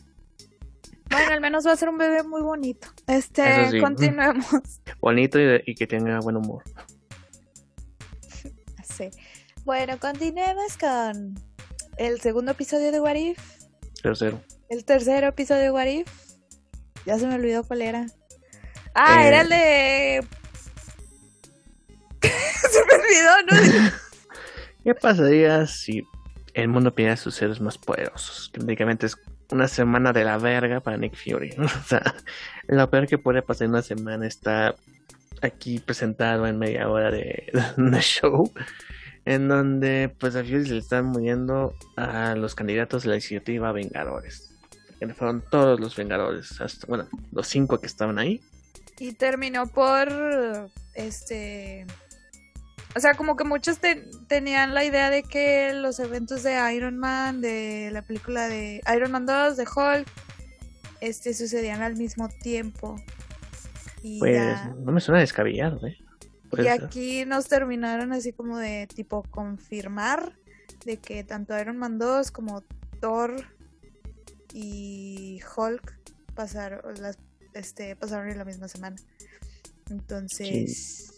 [1.12, 2.88] Bueno, al menos va a ser un bebé muy bonito.
[3.06, 4.46] Este, continuemos.
[5.00, 6.64] Bonito y, que tenga buen humor.
[8.82, 9.08] Sí.
[9.64, 11.34] Bueno, continuemos con
[11.96, 13.38] el segundo episodio de What If.
[14.02, 14.42] Tercero.
[14.68, 16.08] El tercer episodio de What If.
[17.06, 18.06] Ya se me olvidó cuál era.
[18.94, 20.16] Ah, era el de.
[20.16, 20.22] Eh.
[22.22, 23.92] se me olvidó, ¿no?
[24.84, 26.02] ¿Qué pasaría si
[26.52, 28.50] el mundo pidiera sus seres más poderosos?
[28.52, 29.16] Que prácticamente es
[29.53, 31.55] una semana de la verga para Nick Fury.
[31.59, 32.14] o sea,
[32.66, 34.74] lo peor que puede pasar en una semana está
[35.42, 38.50] aquí presentado en media hora de, de show.
[39.24, 43.70] En donde pues a Fury se le están muriendo a los candidatos de la iniciativa
[43.70, 44.48] Vengadores.
[44.98, 46.57] Que fueron todos los Vengadores.
[46.88, 48.40] Bueno, los cinco que estaban ahí.
[48.98, 50.09] Y terminó por
[50.94, 51.86] este
[52.95, 53.78] o sea, como que muchos
[54.26, 59.12] tenían la idea de que los eventos de Iron Man, de la película de Iron
[59.12, 60.09] Man 2, de Hulk,
[61.01, 62.97] este, sucedían al mismo tiempo.
[64.18, 65.97] pues no me suena descabellado, ¿eh?
[66.59, 70.34] y aquí nos terminaron así como de tipo confirmar
[70.84, 72.62] de que tanto Iron Man 2 como
[73.01, 73.47] Thor
[74.53, 75.95] y Hulk
[76.34, 77.18] pasaron, las,
[77.55, 78.97] este, pasaron en la misma semana.
[79.88, 81.11] Entonces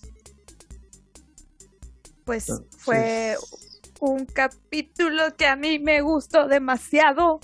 [2.25, 2.47] pues
[2.79, 3.37] fue
[4.01, 7.41] un capítulo que a mí me gustó demasiado.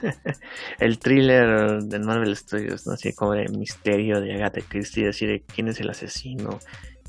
[0.80, 2.94] el thriller de Marvel Studios, ¿no?
[2.94, 6.58] Así como de misterio de Agatha Christie, decir quién es el asesino,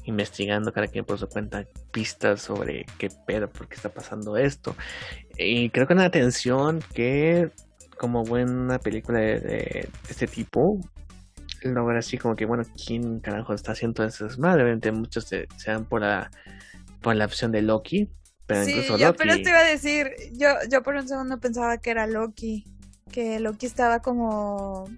[0.03, 4.75] investigando cada quien por su cuenta pistas sobre qué pedo, por qué está pasando esto.
[5.37, 7.49] Y creo que una atención que,
[7.97, 10.79] como buena película de, este tipo,
[11.63, 14.27] logra así como que, bueno, ¿quién carajo está haciendo eso?
[14.37, 16.29] Más obviamente muchos se, se dan por la
[17.05, 18.09] por la opción de Loki.
[18.47, 21.77] Pero sí, incluso yo pero te iba a decir, yo, yo por un segundo pensaba
[21.77, 22.65] que era Loki,
[23.11, 24.89] que Loki estaba como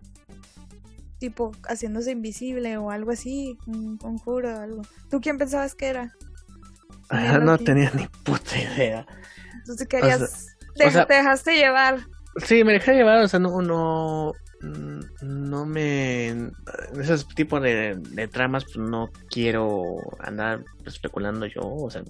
[1.19, 4.81] tipo haciéndose invisible o algo así, un conjuro o algo.
[5.09, 6.13] ¿Tú quién pensabas que era?
[7.43, 9.05] no tenía ni puta idea.
[9.59, 11.99] Entonces querías, te, dejaste llevar.
[12.45, 14.31] Sí, me dejé llevar, o sea, no, no,
[14.61, 16.51] no me en
[16.99, 22.03] esos tipos de, tramas pues, no quiero andar especulando yo o sea,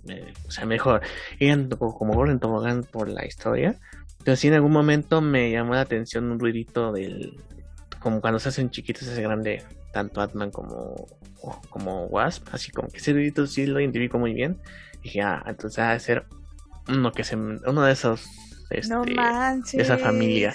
[0.47, 1.01] o sea mejor
[1.39, 3.75] ir como Gordon Tobogán por la historia
[4.23, 7.37] pero sí en algún momento me llamó la atención un ruidito del
[7.99, 11.07] como cuando se hacen chiquitos ese grande tanto Atman como
[11.69, 14.57] como Wasp así como que ese ruidito sí lo identifico muy bien
[15.01, 16.25] y dije ah entonces va a ser
[16.87, 18.25] uno que se uno de esos
[18.69, 20.53] este, de esa familia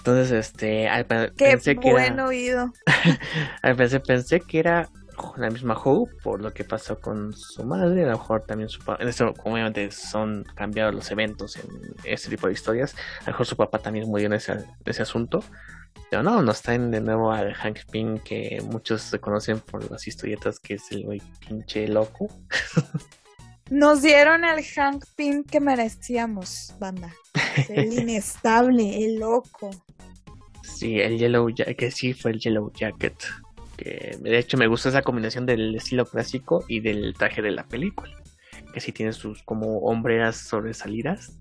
[0.00, 0.88] entonces, este,
[1.36, 2.72] pensé que era, oído.
[3.62, 4.88] al pensé, pensé que era
[5.36, 8.78] la misma Hope por lo que pasó con su madre, a lo mejor también su
[8.78, 9.04] papá,
[9.44, 11.68] obviamente son cambiados los eventos en
[12.04, 15.44] este tipo de historias, a lo mejor su papá también murió en ese, ese asunto,
[16.08, 20.06] pero no, nos traen de nuevo al Hank Pym que muchos se conocen por las
[20.06, 22.28] historietas que es el güey pinche loco.
[23.70, 27.14] Nos dieron el Hank Pym que merecíamos, banda.
[27.68, 29.70] El inestable, el loco.
[30.80, 33.14] Sí, el Yellow Jacket, que sí fue el Yellow Jacket.
[33.76, 37.64] Que de hecho me gusta esa combinación del estilo clásico y del traje de la
[37.64, 38.16] película.
[38.72, 41.38] Que sí tiene sus como hombreras sobresalidas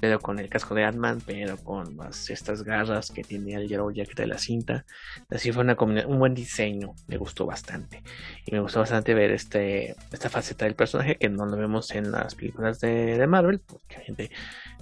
[0.00, 4.16] pero con el casco de Ant-Man, pero con estas garras que tiene el Yellow Jacket
[4.16, 4.86] de la cinta.
[5.28, 8.02] Así fue una un buen diseño, me gustó bastante.
[8.46, 12.10] Y me gustó bastante ver este, esta faceta del personaje que no lo vemos en
[12.10, 14.30] las películas de, Marvel, porque gente,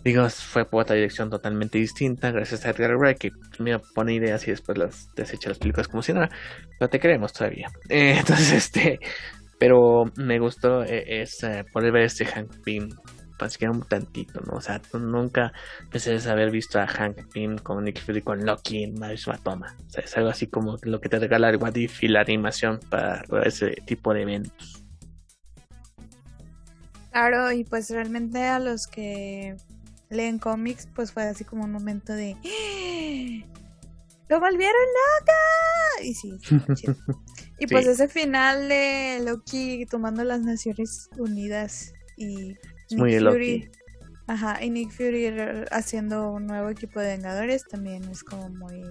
[0.04, 4.46] digo, fue por otra dirección totalmente distinta, gracias a Edgar Wright, que me pone ideas
[4.48, 6.28] y después las desecha las películas como si nada,
[6.78, 7.68] pero te creemos todavía.
[7.88, 8.98] Eh, entonces, este,
[9.58, 11.38] pero me gustó eh, es,
[11.72, 12.90] poder ver este Hank Pym
[13.48, 14.56] siquiera un tantito, ¿no?
[14.56, 15.52] O sea, nunca
[15.90, 19.76] pensé haber visto a Hank Pym con Nick Fury con Loki en misma toma.
[19.86, 22.80] O sea, es algo así como lo que te regala el What y la animación
[22.90, 24.84] para ese tipo de eventos.
[27.12, 29.56] Claro, y pues realmente a los que
[30.10, 33.58] leen cómics, pues fue así como un momento de ¡Ah!
[34.28, 34.82] ¡Lo volvieron
[35.20, 36.04] loca!
[36.04, 36.38] Y sí,
[37.60, 42.54] Y pues ese final de Loki tomando las Naciones Unidas y
[42.94, 43.70] muy Fury,
[44.26, 45.34] Ajá, y Nick Fury
[45.70, 48.84] haciendo un nuevo equipo de Vengadores también es como muy,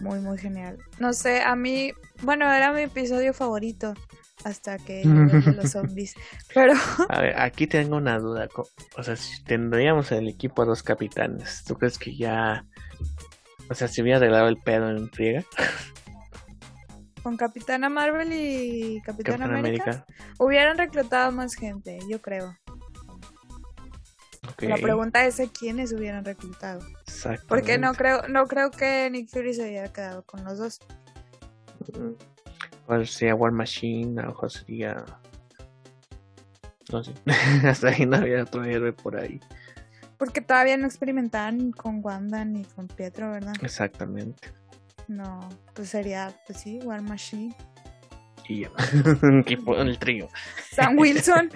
[0.00, 0.78] muy, muy genial.
[0.98, 1.92] No sé, a mí,
[2.22, 3.94] bueno, era mi episodio favorito.
[4.44, 6.14] Hasta que los zombies.
[6.54, 6.74] Pero.
[7.08, 8.48] A ver, aquí tengo una duda.
[8.96, 12.64] O sea, si tendríamos en el equipo a dos capitanes, ¿tú crees que ya.
[13.70, 15.44] O sea, si hubiera arreglado el pedo en friega?
[17.22, 20.04] Con Capitana Marvel y Capitán América,
[20.38, 22.56] hubieran reclutado más gente, yo creo.
[24.58, 26.80] La pregunta es a quiénes hubieran reclutado.
[27.46, 30.80] Porque no creo, no creo que Nick Fury se haya quedado con los dos.
[32.86, 34.20] ¿Cuál sería War Machine?
[34.20, 35.04] A lo mejor sería.
[36.90, 37.12] No sé.
[37.66, 39.40] Hasta ahí no había otro héroe por ahí.
[40.18, 43.54] Porque todavía no experimentaban con Wanda ni con Pietro, ¿verdad?
[43.60, 44.52] Exactamente.
[45.08, 47.54] No, pues sería, pues sí, War Machine.
[48.48, 48.66] Y
[49.40, 50.28] equipo, el trío.
[50.70, 51.50] Sam Wilson.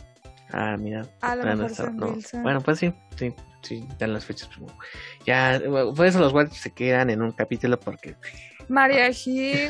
[0.52, 1.06] ah, mira.
[1.20, 2.42] A lo mejor Sam Wilson.
[2.42, 4.48] Bueno, pues sí, sí, sí, dan las fechas.
[5.24, 5.60] Ya,
[5.94, 8.16] por eso los Guardians se quedan en un capítulo porque.
[8.68, 9.68] María Gil.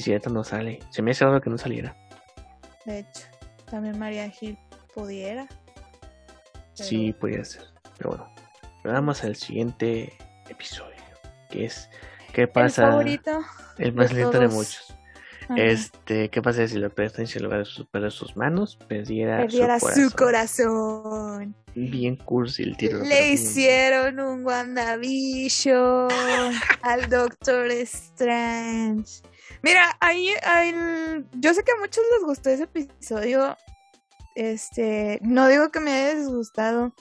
[0.00, 0.80] Sí, cierto, no sale.
[0.90, 1.96] Se me hace raro que no saliera.
[2.84, 3.26] De hecho,
[3.70, 4.58] también María Gil
[4.94, 5.48] pudiera.
[6.74, 7.64] Sí, podría ser.
[7.96, 8.34] Pero bueno,
[8.84, 10.12] vamos al siguiente
[10.48, 10.96] episodio
[11.50, 11.88] que es
[12.32, 12.84] ¿qué pasa?
[12.84, 13.40] El favorito.
[13.78, 14.92] El más lento de muchos.
[15.56, 21.54] Este, ¿qué pasa si Strange en lugar de perder sus manos perdiera, perdiera su, corazón.
[21.76, 22.98] Bien cursi el tiro.
[23.04, 26.08] Le hicieron un WandaVision
[26.82, 29.22] al Doctor Strange.
[29.66, 30.72] Mira, ahí, ahí,
[31.32, 33.56] yo sé que a muchos les gustó ese episodio.
[34.36, 36.94] Este, no digo que me haya disgustado,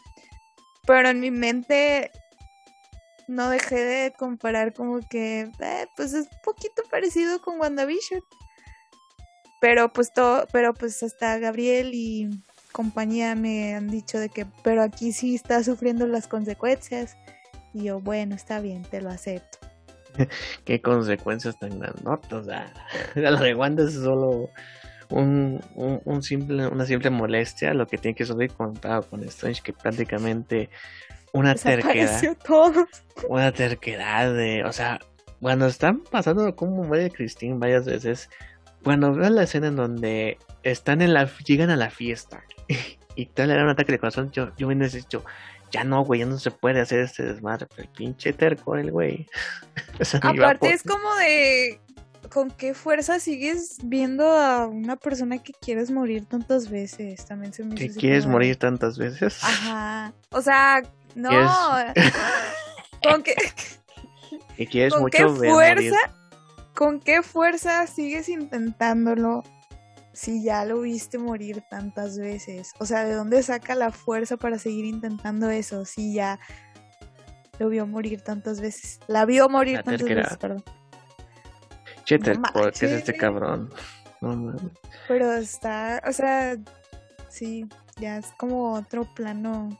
[0.87, 2.09] pero en mi mente
[3.27, 8.21] no dejé de comparar como que, eh, pues es poquito parecido con WandaVision.
[9.61, 12.31] Pero pues todo, pero pues hasta Gabriel y
[12.71, 17.15] compañía me han dicho de que, pero aquí sí está sufriendo las consecuencias.
[17.75, 19.64] Y yo, bueno, está bien, te lo acepto.
[20.65, 22.45] ¿Qué consecuencias tan grandotas?
[22.45, 22.71] La,
[23.15, 24.49] la de Wanda es solo
[25.09, 29.73] un, un, simple, una simple molestia, lo que tiene que subir contado con Strange, que
[29.73, 30.69] prácticamente
[31.31, 32.21] una terquedad.
[33.29, 34.99] Una terquedad de, o sea,
[35.39, 38.29] cuando están pasando como muere Christine varias veces,
[38.83, 42.43] cuando veo la escena en donde están en la, llegan a la fiesta
[43.15, 45.23] y tal era un ataque de corazón, yo, yo me necesito,
[45.71, 48.91] ya no, güey, ya no se puede hacer este desmadre, pero el pinche terco el
[48.91, 49.27] güey.
[50.21, 51.79] Aparte es como de,
[52.29, 57.25] ¿con qué fuerza sigues viendo a una persona que quieres morir tantas veces?
[57.25, 59.43] También se me ¿Que quieres morir tantas veces?
[59.43, 60.13] Ajá.
[60.31, 60.81] O sea,
[61.15, 61.29] no.
[63.03, 63.35] ¿Con qué?
[64.89, 65.97] ¿Con qué fuerza?
[66.73, 69.43] ¿Con qué fuerza sigues intentándolo
[70.15, 72.71] si ya lo viste morir tantas veces?
[72.79, 76.39] O sea, ¿de dónde saca la fuerza para seguir intentando eso si ya
[77.59, 78.99] lo vio morir tantas veces?
[79.07, 80.63] La vio morir tantas veces, perdón.
[82.05, 83.71] Chete, ¿por qué es este cabrón?
[85.07, 86.55] Pero está, o sea,
[87.29, 87.67] sí,
[87.99, 89.77] ya es como otro plano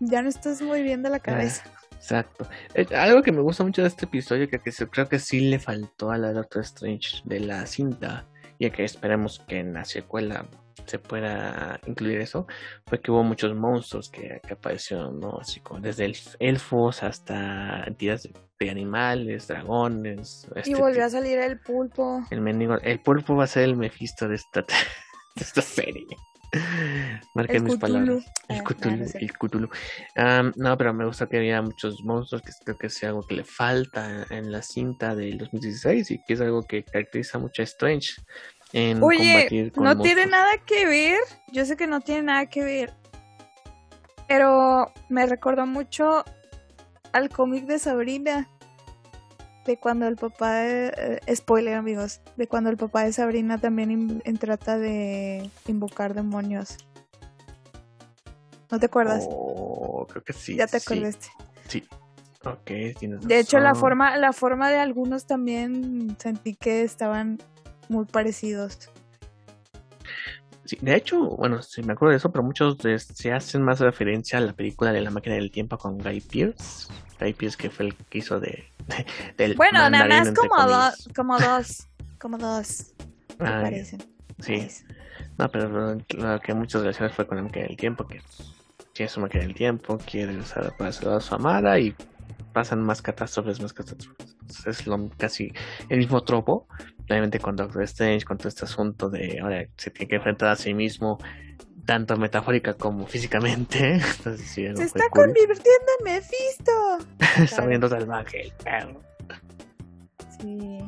[0.00, 1.62] ya no estás muy bien de la cabeza.
[1.94, 2.48] exacto.
[2.74, 5.58] Eh, algo que me gusta mucho de este episodio, que, que creo que sí le
[5.58, 8.26] faltó a la Doctor Strange de la cinta,
[8.60, 10.46] y que esperemos que en la secuela
[10.84, 12.46] se pueda incluir eso,
[12.86, 15.38] fue que hubo muchos monstruos que, aparecieron, ¿no?
[15.40, 20.46] Así como desde elfos hasta entidades de, animales, dragones.
[20.54, 22.22] y este volvió a salir el pulpo.
[22.30, 24.60] El mendigo, el pulpo va a ser el Mephisto de esta,
[25.36, 26.06] de esta serie.
[27.34, 28.24] Marquen mis palabras.
[28.48, 29.06] El ah, Cthulhu.
[29.14, 29.68] el Cthulhu.
[30.56, 33.44] no, pero me gusta que había muchos monstruos, que creo que es algo que le
[33.44, 38.14] falta en la cinta del 2016 y que es algo que caracteriza mucho a Strange.
[38.72, 41.18] En Oye, no tiene nada que ver.
[41.52, 42.92] Yo sé que no tiene nada que ver.
[44.28, 46.24] Pero me recordó mucho
[47.12, 48.48] al cómic de Sabrina
[49.66, 54.22] de cuando el papá, de, eh, spoiler amigos, de cuando el papá de Sabrina también
[54.38, 56.76] trata de invocar demonios.
[58.70, 59.26] ¿No te acuerdas?
[59.28, 60.56] Oh, creo que sí.
[60.56, 61.28] Ya te acordaste.
[61.68, 61.84] Sí.
[62.44, 67.38] Ok, tienes De hecho, la forma, la forma de algunos también sentí que estaban
[67.88, 68.90] muy parecidos.
[70.70, 72.76] Sí, de hecho, bueno, sí me acuerdo de eso, pero muchos
[73.12, 76.86] se hacen más referencia a la película de la máquina del tiempo con Guy Pierce.
[77.18, 78.68] Guy Pierce que fue el que hizo de,
[79.36, 81.88] del Bueno, nada más como, dos, como dos,
[82.20, 82.94] como dos,
[83.40, 84.00] ah, parecen.
[84.38, 84.68] Sí.
[85.38, 88.22] No, pero lo que muchas veces fue con la máquina del tiempo, que
[88.92, 91.96] tiene su máquina del tiempo, quiere usar para salvar a su amada y
[92.52, 94.36] pasan más catástrofes, más catástrofes.
[94.66, 95.52] Es lo, casi
[95.88, 96.66] el mismo tropo,
[97.08, 100.56] obviamente con Doctor Strange, con todo este asunto de ahora se tiene que enfrentar a
[100.56, 101.18] sí mismo
[101.84, 104.00] tanto metafórica como físicamente.
[104.00, 106.98] se está convirtiendo en Mephisto.
[107.42, 109.00] está viendo salvaje el perro.
[110.40, 110.80] Sí.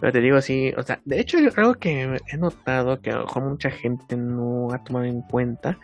[0.00, 3.16] Pero te digo, sí, o sea, de hecho yo creo que he notado que a
[3.16, 5.78] lo mejor mucha gente no ha tomado en cuenta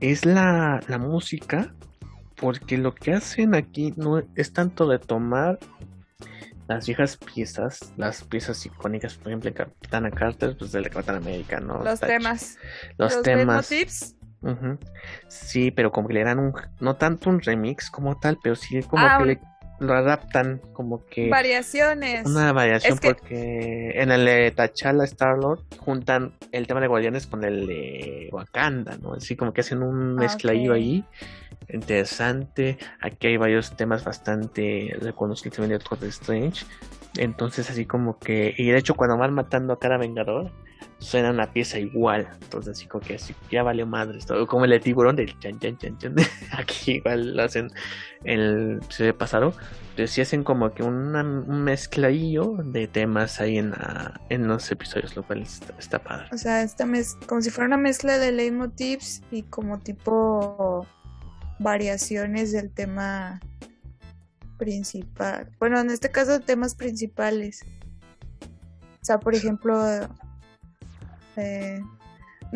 [0.00, 1.74] es la, la música,
[2.42, 5.60] porque lo que hacen aquí no es tanto de tomar
[6.66, 11.84] las viejas piezas, las piezas icónicas, por ejemplo, Capitana Carter, pues del Capitán América, ¿no?
[11.84, 12.58] Los temas.
[12.98, 13.70] Los, temas.
[15.28, 18.82] Sí, pero como que le dan un, no tanto un remix como tal, pero sí
[18.82, 19.40] como ah, que le
[19.78, 26.34] lo adaptan como que variaciones una variación porque en el de T'Challa Star Lord juntan
[26.52, 30.20] el tema de Guardianes con el de Wakanda no así como que hacen un ah,
[30.20, 31.04] mezcladillo ahí
[31.68, 36.64] interesante aquí hay varios temas bastante reconocidos también de Doctor Strange
[37.16, 40.50] entonces así como que y de hecho cuando van matando a cada Vengador
[41.02, 42.28] suena una pieza igual.
[42.42, 44.18] Entonces, así como que así, ya valió madre.
[44.26, 46.14] Todo como el tiburón del chan, chan, chan, chan.
[46.52, 47.70] Aquí igual lo hacen
[48.24, 49.54] el se pasado.
[49.94, 53.74] Pero sí hacen como que un mezcladillo de temas ahí en,
[54.30, 56.28] en los episodios, lo cual está, padre.
[56.32, 60.86] O sea, esta mez como si fuera una mezcla de leitmotivs y como tipo
[61.62, 63.40] variaciones del tema
[64.58, 65.50] principal.
[65.58, 67.64] Bueno, en este caso, temas principales.
[69.00, 69.74] O sea, por ejemplo,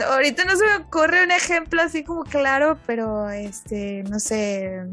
[0.09, 4.85] ahorita no se me ocurre un ejemplo así como claro, pero este, no sé.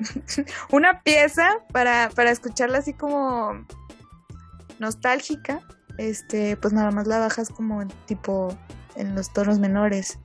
[0.72, 3.64] una pieza para, para escucharla así como
[4.80, 5.60] nostálgica.
[5.98, 8.56] Este, pues nada más la bajas como tipo
[8.96, 10.18] en los tonos menores.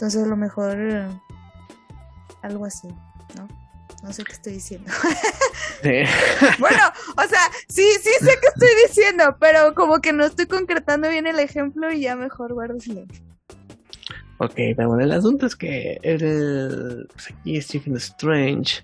[0.00, 0.78] Entonces a lo mejor
[2.40, 2.88] algo así,
[3.36, 3.46] ¿no?
[4.02, 4.90] No sé qué estoy diciendo.
[6.58, 6.78] bueno,
[7.18, 11.26] o sea, sí, sí sé qué estoy diciendo, pero como que no estoy concretando bien
[11.26, 13.22] el ejemplo y ya mejor guardo silencio.
[14.38, 18.82] Ok, pero bueno, el asunto es que el, pues aquí Stephen Strange,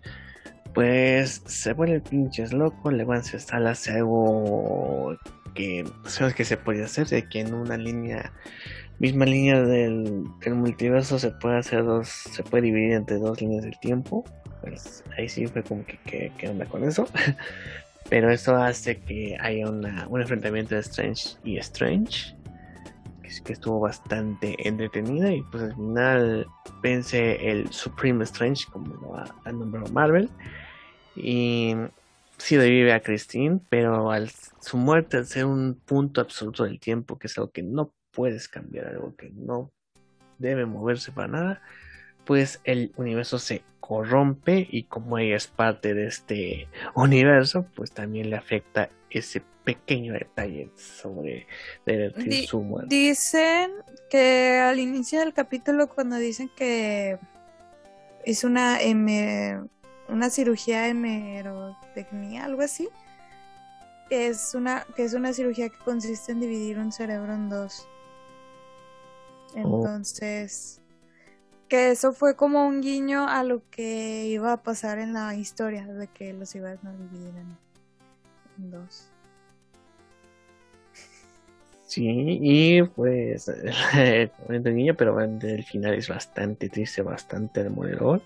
[0.74, 5.16] pues se vuelve pinches loco, le van a instalar algo
[5.54, 8.34] que sabes que se puede hacer, de que en una línea,
[8.98, 13.78] misma línea del, multiverso se puede hacer dos, se puede dividir entre dos líneas del
[13.80, 14.24] tiempo.
[14.62, 17.06] Pues ahí sí fue como que, ¿qué onda con eso?
[18.08, 22.36] Pero eso hace que haya una, un enfrentamiento de Strange y Strange,
[23.44, 26.46] que, estuvo bastante entretenido y pues al final
[26.82, 30.30] vence el Supreme Strange, como lo ha, nombrado Marvel,
[31.16, 31.74] y
[32.38, 34.30] sí revive a Christine, pero al,
[34.60, 38.48] su muerte al ser un punto absoluto del tiempo, que es algo que no puedes
[38.48, 39.70] cambiar, algo que no
[40.38, 41.62] debe moverse para nada,
[42.24, 48.30] pues el universo se corrompe y como ella es parte de este universo, pues también
[48.30, 51.46] le afecta ese pequeño detalle sobre
[51.84, 52.94] de su muerte.
[52.94, 53.70] Dicen
[54.10, 57.18] que al inicio del capítulo cuando dicen que
[58.24, 58.78] es una
[60.08, 62.88] una cirugía hemerotecnia, algo así,
[64.08, 67.86] es una que es una cirugía que consiste en dividir un cerebro en dos.
[69.56, 69.78] Oh.
[69.80, 70.80] Entonces,
[71.68, 75.86] que eso fue como un guiño a lo que iba a pasar en la historia,
[75.86, 79.08] de que los iban a dividir en, dos.
[81.86, 83.48] Sí, y pues,
[83.94, 84.30] el
[84.74, 88.22] niño, pero el final es bastante triste, bastante demoledor.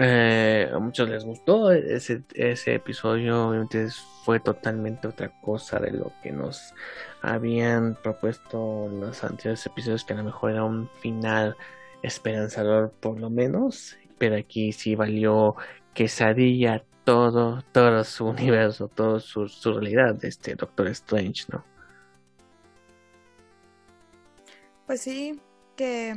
[0.00, 3.88] Eh, a muchos les gustó ese, ese episodio, obviamente
[4.24, 6.72] fue totalmente otra cosa de lo que nos
[7.22, 11.56] habían propuesto los anteriores episodios, que a lo mejor era un final
[12.02, 15.54] esperanzador por lo menos, pero aquí sí valió
[15.94, 21.64] quesadilla todo, todo su universo, toda su, realidad de este Doctor Strange, ¿no?
[24.86, 25.40] Pues sí,
[25.76, 26.16] que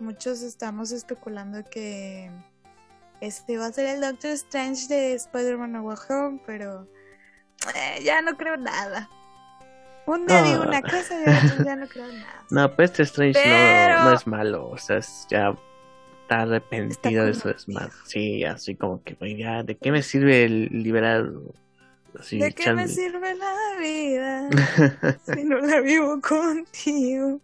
[0.00, 2.30] muchos estamos especulando que
[3.20, 6.88] este va a ser el Doctor Strange de Spider-Man No Way Home, pero
[7.74, 9.10] eh, ya no creo nada.
[10.08, 12.44] Un día digo una cosa y ya no creo nada.
[12.50, 15.54] No, pues este Strange no, es malo, o sea, ya
[16.22, 17.92] está arrepentido de su desmadre.
[18.06, 21.30] Sí, así como que, ya, ¿de qué me sirve el liberar?
[22.30, 24.48] ¿De qué me sirve la vida
[25.34, 27.42] si no la vivo contigo?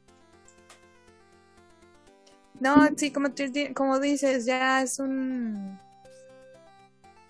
[2.61, 3.29] No, sí, como,
[3.75, 5.79] como dices, ya es un.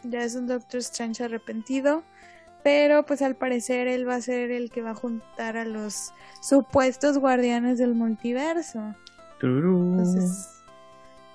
[0.04, 2.04] Ya es un Doctor Strange arrepentido.
[2.64, 6.14] Pero pues al parecer él va a ser el que va a juntar a los
[6.40, 8.94] supuestos guardianes del multiverso.
[9.42, 10.48] Entonces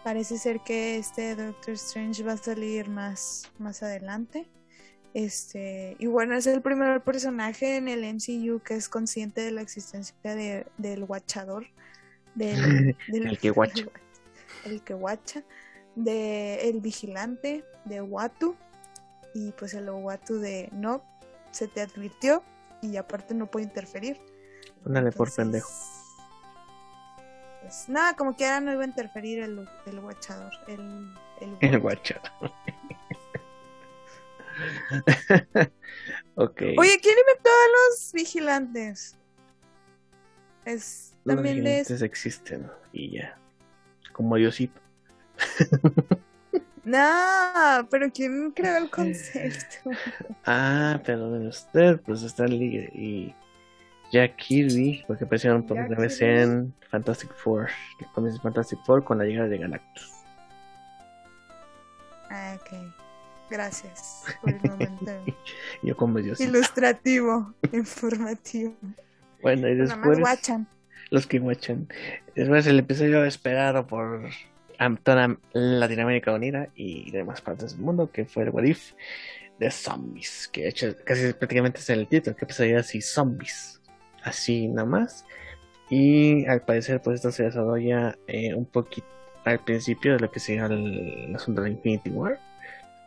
[0.03, 4.49] parece ser que este Doctor Strange va a salir más, más adelante.
[5.13, 9.61] Este, y bueno, es el primer personaje en el MCU que es consciente de la
[9.61, 11.67] existencia de, del Watchador.
[12.33, 13.85] Del, el que watcha.
[14.65, 15.43] El que watcha.
[15.95, 18.55] De el vigilante de Watu.
[19.33, 21.01] Y pues el Watu de Nob
[21.51, 22.43] se te advirtió
[22.81, 24.19] y aparte no puede interferir.
[24.85, 25.69] Ándale por pendejo.
[27.61, 30.51] Pues nada, como que ahora no iba a interferir el, el guachador.
[30.67, 32.31] El, el, El guachador.
[36.35, 36.61] ok.
[36.77, 39.15] Oye, ¿quién inventó a los vigilantes?
[40.65, 43.37] Es Los también vigilantes existen y ya.
[44.13, 44.79] Como Diosito.
[46.89, 49.91] No, pero ¿quién creó el concepto?
[50.43, 53.35] Ah, perdón usted, pues Stan Lee y
[54.11, 57.67] Jack Kirby, porque aparecieron por primera vez en Fantastic Four,
[57.99, 60.11] que comienza Fantastic Four con la llegada de Galactus.
[62.31, 62.79] Ah, ok.
[63.51, 65.11] Gracias por el momento
[65.83, 66.49] Yo como Diosito.
[66.49, 68.73] ilustrativo, informativo.
[69.43, 70.17] Bueno, y después
[71.11, 71.87] los que guachan.
[72.35, 74.29] Después el episodio esperado por
[74.79, 78.93] am- toda Latinoamérica Unida y demás partes del mundo, que fue el What If
[79.59, 83.81] de zombies, que de hecho casi prácticamente es el título, que pasaría así zombies,
[84.23, 85.25] así nada más.
[85.89, 89.07] Y al parecer pues esto se desarrolla eh, un poquito
[89.45, 92.39] al principio de lo que sería el asunto de Infinity War.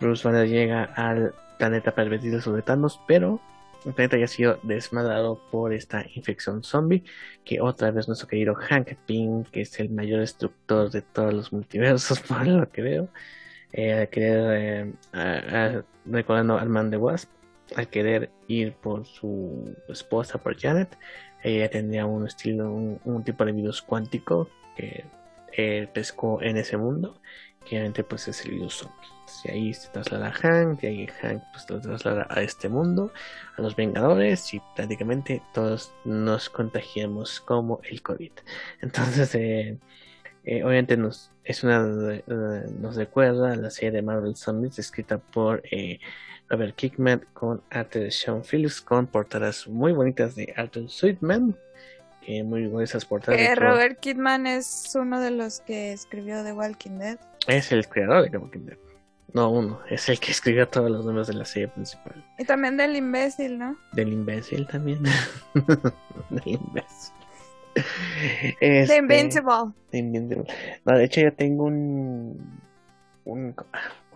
[0.01, 3.41] Bruce Banner llega al planeta pervertido sobre Thanos, pero
[3.85, 7.05] el planeta ya ha sido desmadrado por esta infección zombie
[7.45, 11.53] que otra vez nuestro querido Hank Pym, que es el mayor destructor de todos los
[11.53, 13.09] multiversos, por lo que veo,
[13.73, 17.31] eh, al querer, eh, recordando al man de Wasp,
[17.77, 20.97] al querer ir por su esposa, por Janet,
[21.43, 25.05] ella tenía un estilo, un, tipo de virus cuántico que
[25.53, 27.21] él pescó en ese mundo,
[27.67, 28.97] obviamente pues es el zombie.
[29.45, 33.13] Y ahí se traslada a Hank, y ahí Hank pues lo traslada a este mundo,
[33.57, 38.33] a los Vengadores y prácticamente todos nos contagiamos como el COVID.
[38.83, 39.79] Entonces, eh,
[40.45, 42.23] eh, obviamente nos, es una, eh,
[42.79, 46.01] nos recuerda la serie de Marvel Zombies escrita por eh,
[46.49, 51.57] Robert Kickman con arte de Sean Phillips con portadas muy bonitas de Arthur Sweetman.
[52.25, 53.41] Que muy buenas portadas.
[53.41, 57.19] Que Robert Kidman es uno de los que escribió The Walking Dead.
[57.49, 58.79] Es el creador de The Walking Dead.
[59.35, 62.23] No uno, es el que escribió todos los números de la serie principal.
[62.39, 63.77] Y también del imbécil, ¿no?
[63.93, 65.03] Del imbécil también.
[66.31, 67.13] del imbécil.
[67.75, 69.73] The Este, Invincible.
[69.91, 70.45] de Invincible.
[70.85, 72.61] No, de hecho, yo tengo un.
[73.25, 73.55] un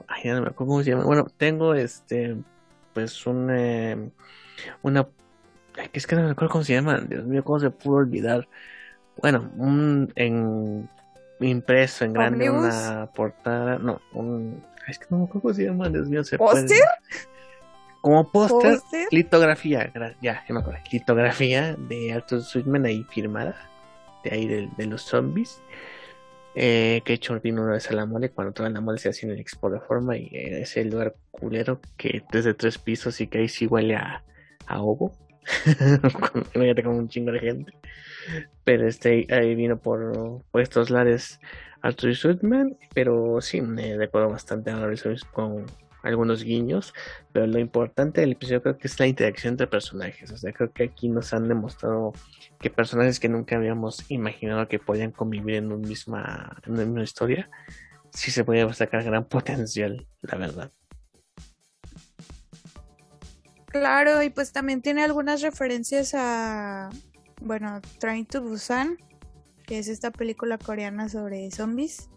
[0.09, 1.04] ay, ya no me acuerdo cómo se llama.
[1.04, 2.36] Bueno, tengo este.
[2.92, 3.48] Pues un.
[3.50, 4.11] eh,
[4.82, 5.09] una.
[5.93, 6.99] Es que no me acuerdo cómo se llama.
[7.01, 8.49] Dios mío, cómo se pudo olvidar.
[9.20, 10.12] Bueno, un.
[10.16, 10.89] En,
[11.41, 12.74] impreso en grande ¿Omnibus?
[12.74, 13.79] una portada.
[13.79, 14.62] No, un.
[14.89, 15.89] Es que no me acuerdo cómo se llama.
[15.89, 16.66] Dios mío, se ¿Póster?
[16.66, 16.81] puede-
[18.01, 18.79] Como póster.
[19.11, 20.79] Litografía, gra- ya, ya me acuerdo.
[20.93, 23.57] Litografía de Arthur Sweetman ahí firmada.
[24.22, 25.61] De ahí de, de los zombies.
[26.55, 29.11] Eh, que he hecho vino una vez a la mole cuando toda la mole se
[29.11, 33.20] hace en el Expo Reforma y eh, es el lugar culero que desde tres pisos
[33.20, 34.22] y que ahí sí huele a,
[34.66, 35.12] a ovo.
[36.55, 37.72] Imagínate como un chingo de gente.
[38.64, 41.40] Pero este ahí vino por, estos lares
[41.82, 44.92] Arthur Sweetman, pero sí me recuerdo bastante a
[45.32, 45.66] con
[46.03, 46.94] algunos guiños,
[47.32, 50.72] pero lo importante del episodio creo que es la interacción entre personajes, o sea, creo
[50.72, 52.12] que aquí nos han demostrado
[52.61, 57.51] que personajes que nunca habíamos imaginado que podían convivir en, misma, en una misma historia,
[58.11, 60.70] sí se puede sacar gran potencial, la verdad.
[63.79, 66.91] Claro, y pues también tiene algunas referencias a,
[67.41, 68.97] bueno, Train to Busan,
[69.64, 72.09] que es esta película coreana sobre zombies,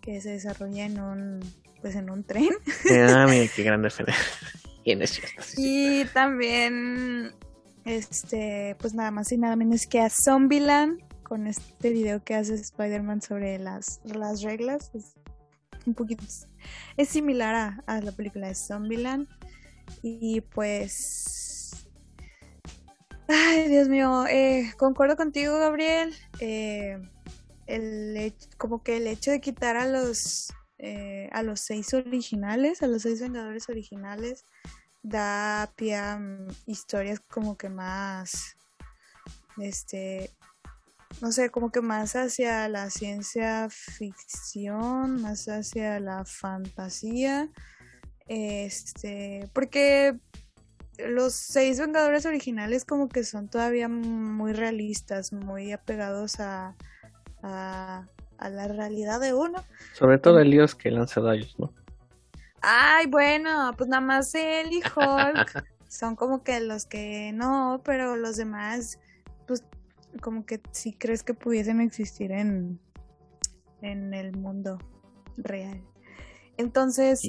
[0.00, 1.40] que se desarrolla en un,
[1.80, 2.50] pues en un tren.
[2.90, 4.24] Ah, mira qué gran referencia.
[4.84, 6.00] Bien, es cierto, sí, sí.
[6.00, 7.34] Y también,
[7.84, 12.54] este, pues nada más y nada menos que a Zombieland, con este video que hace
[12.54, 14.90] Spider-Man sobre las, las reglas.
[14.94, 15.14] Es
[15.86, 16.24] un poquito,
[16.96, 19.28] es similar a, a la película de Zombieland.
[20.02, 21.88] Y pues,
[23.28, 26.14] ay, Dios mío, eh, concuerdo contigo, Gabriel.
[26.40, 26.98] Eh,
[27.66, 32.86] el como que el hecho de quitar a los eh, a los seis originales, a
[32.86, 34.44] los seis Vengadores originales,
[35.02, 38.56] da pie a mm, historias como que más,
[39.58, 40.30] este,
[41.20, 47.48] no sé, como que más hacia la ciencia ficción, más hacia la fantasía,
[48.28, 50.16] este, porque
[50.98, 56.74] los seis Vengadores originales como que son todavía muy realistas, muy apegados a,
[57.42, 58.06] a,
[58.38, 59.64] a la realidad de uno.
[59.92, 61.72] Sobre todo el dios que lanza rayos, ¿no?
[62.60, 68.16] Ay, bueno, pues nada más él y Hulk son como que los que no, pero
[68.16, 68.98] los demás,
[69.46, 69.64] pues
[70.20, 72.80] como que sí crees que pudiesen existir en,
[73.82, 74.78] en el mundo
[75.36, 75.80] real.
[76.58, 77.24] Entonces,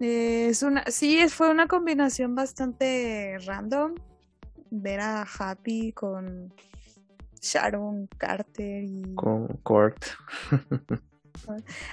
[0.00, 3.94] eh, es una, sí, fue una combinación bastante random
[4.70, 6.52] ver a Happy con
[7.40, 9.14] Sharon Carter y...
[9.14, 10.04] Con Kurt.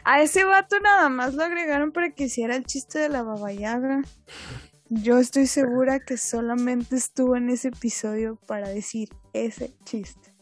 [0.03, 4.01] a ese vato nada más lo agregaron para que hiciera el chiste de la babayagra.
[4.89, 10.33] Yo estoy segura que solamente estuvo en ese episodio para decir ese chiste.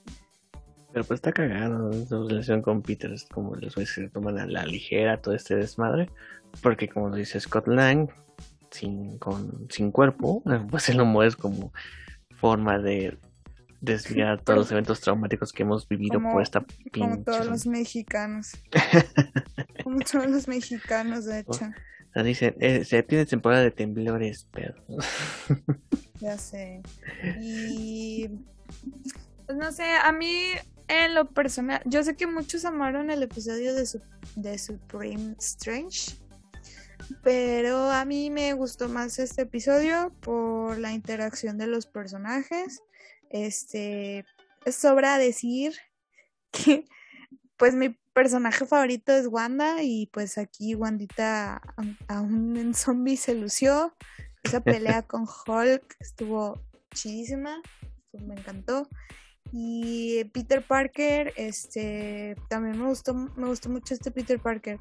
[0.93, 4.39] Pero pues está cagado su relación con Peter, es como les voy a decir, toman
[4.39, 6.09] a la ligera todo este desmadre,
[6.61, 8.09] porque como dice Scott Lang,
[8.71, 11.73] sin, con, sin cuerpo, pues el humor es como
[12.35, 13.17] forma de
[13.81, 16.99] desviar todos los eventos traumáticos que hemos vivido por esta pinche.
[16.99, 18.53] Como todos los mexicanos.
[19.83, 21.69] como todos los mexicanos, de hecho.
[22.15, 24.75] O dice, eh, se tiene temporada de temblores, pero.
[26.19, 26.81] ya sé.
[27.39, 28.29] Y.
[29.45, 30.51] Pues no sé, a mí
[30.87, 33.87] en lo personal, yo sé que muchos amaron el episodio de,
[34.35, 36.15] de Supreme Strange.
[37.23, 42.81] Pero a mí me gustó más este episodio por la interacción de los personajes.
[43.29, 44.25] Este,
[44.71, 45.73] sobra decir
[46.51, 46.85] que
[47.57, 51.61] pues mi personaje favorito es Wanda y pues aquí Wandita
[52.07, 53.95] aún en zombie se lució.
[54.43, 56.61] Esa pelea con Hulk estuvo
[56.93, 57.61] chidísima,
[58.13, 58.87] me encantó.
[59.51, 64.79] Y Peter Parker, este, también me gustó, me gustó mucho este Peter Parker.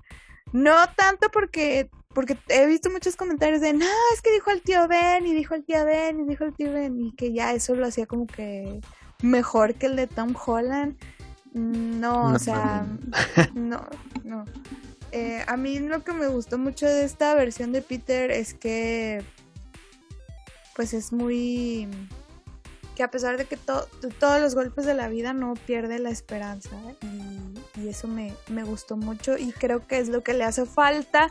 [0.53, 4.87] No tanto porque, porque he visto muchos comentarios de, no, es que dijo el tío
[4.89, 7.75] Ben y dijo el tío Ben y dijo el tío Ben y que ya eso
[7.75, 8.81] lo hacía como que
[9.23, 10.97] mejor que el de Tom Holland.
[11.53, 12.87] No, o sea,
[13.55, 13.87] no,
[14.25, 14.45] no.
[15.13, 19.25] Eh, a mí lo que me gustó mucho de esta versión de Peter es que,
[20.75, 21.89] pues es muy
[22.97, 26.77] que a pesar de que todos los golpes de la vida no pierde la esperanza
[27.03, 28.33] y, eso me,
[28.65, 31.31] gustó mucho y creo que es lo que le hace falta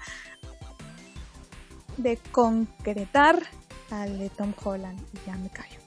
[1.97, 3.41] de concretar
[3.89, 5.80] al de Tom Holland y ya me callo.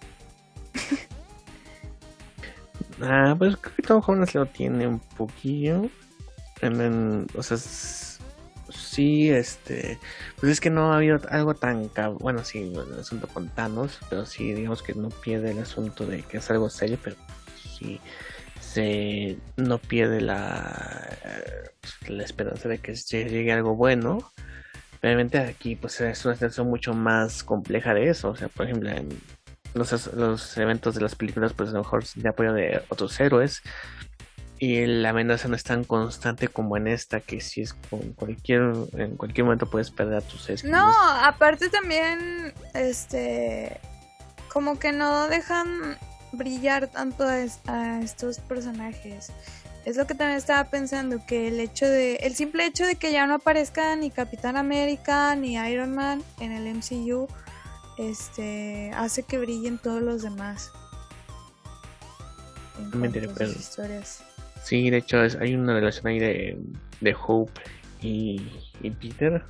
[3.03, 5.89] ah, pues creo que Tom Holland lo tiene un poquillo.
[7.37, 7.57] o sea,
[8.71, 9.99] sí, este,
[10.41, 11.91] pues es que no ha habido algo tan,
[12.21, 16.23] bueno, sí, el asunto con Thanos, pero sí, digamos que no pierde el asunto de
[16.23, 17.17] que es algo serio, pero
[17.79, 18.01] sí
[18.61, 21.09] se no pierde la,
[22.09, 24.31] la esperanza de que llegue algo bueno.
[25.03, 28.91] Obviamente aquí pues es una situación mucho más compleja de eso, o sea, por ejemplo,
[28.91, 29.09] en
[29.75, 33.63] los, los eventos de las películas pues a lo mejor de apoyo de otros héroes,
[34.59, 38.73] y la amenaza no es tan constante como en esta que si es con cualquier
[38.95, 40.93] en cualquier momento puedes perder a tus seres no
[41.23, 43.81] aparte también este
[44.49, 45.99] como que no dejan
[46.33, 49.33] brillar tanto a, estos personajes.
[49.85, 53.13] Es lo que también estaba pensando que el hecho de el simple hecho de que
[53.13, 57.29] ya no aparezca ni Capitán América ni Iron Man en el MCU
[57.97, 60.71] este hace que brillen todos los demás.
[62.93, 63.15] En
[63.57, 64.23] historias
[64.69, 66.59] Sí, de hecho hay una relación ahí de,
[67.01, 67.59] de Hope
[68.03, 68.39] y,
[69.01, 69.43] Peter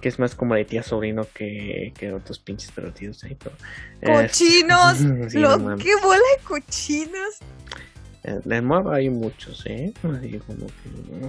[0.00, 3.36] que es más como de tía sobrino que, que otros pinches perdidos ahí.
[4.04, 5.00] ¡Cochinos!
[5.34, 7.38] lo que bola de cochinos!
[8.22, 9.92] De nuevo hay muchos, ¿eh?
[10.04, 11.28] Así como que...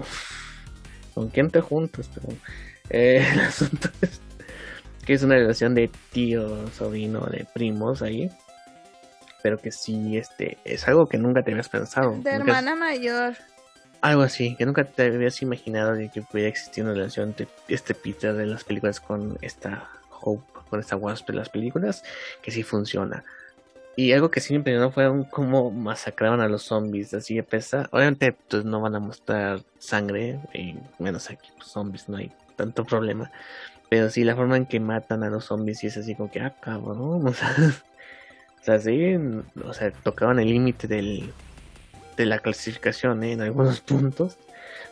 [1.16, 2.12] ¿Con quién te juntas?
[2.14, 2.36] Pero
[2.92, 4.22] eh, el asunto es
[5.06, 8.30] que es una relación de tío, sobrino, de primos ahí
[9.44, 12.16] pero que sí este es algo que nunca te habías pensado.
[12.18, 13.36] De hermana mayor.
[14.02, 17.94] Algo así, que nunca te habías imaginado de que pudiera existir una relación entre este
[17.94, 19.90] Peter de las películas con esta
[20.22, 22.04] Hope, con esta Wasp de las películas,
[22.42, 23.24] que sí funciona.
[23.96, 27.88] Y algo que sí me impresionó fue cómo masacraban a los zombies, así de pesa.
[27.92, 32.84] Obviamente, pues no van a mostrar sangre, y menos aquí, pues, zombies, no hay tanto
[32.86, 33.30] problema.
[33.90, 36.40] Pero sí, la forma en que matan a los zombies y es así como que,
[36.40, 37.56] ah, cabrón, o sea,
[38.64, 39.16] o sea, sí,
[39.66, 41.34] o sea, tocaban el límite del,
[42.16, 43.34] de la clasificación ¿eh?
[43.34, 44.38] en algunos puntos.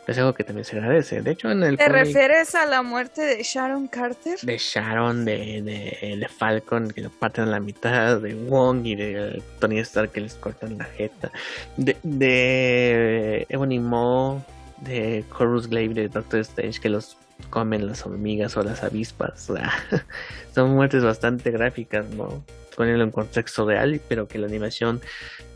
[0.06, 1.22] Es algo que también se agradece.
[1.22, 1.78] De hecho, en el.
[1.78, 4.38] ¿Te refieres a la muerte de Sharon Carter?
[4.42, 9.42] De Sharon, de, de, Falcon, que lo parten a la mitad, de Wong y de
[9.58, 11.30] Tony Stark que les cortan la jeta.
[11.78, 14.44] De, de Ebony Maw,
[14.80, 17.16] de Corus Glaive, de Doctor Strange, que los
[17.48, 19.48] comen las hormigas o las avispas.
[20.54, 22.44] son muertes bastante gráficas, ¿no?
[22.76, 25.00] Ponerlo en contexto real, pero que la animación,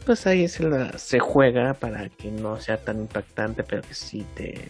[0.04, 4.24] pues ahí se, la, se juega para que no sea tan impactante, pero que sí
[4.34, 4.60] te,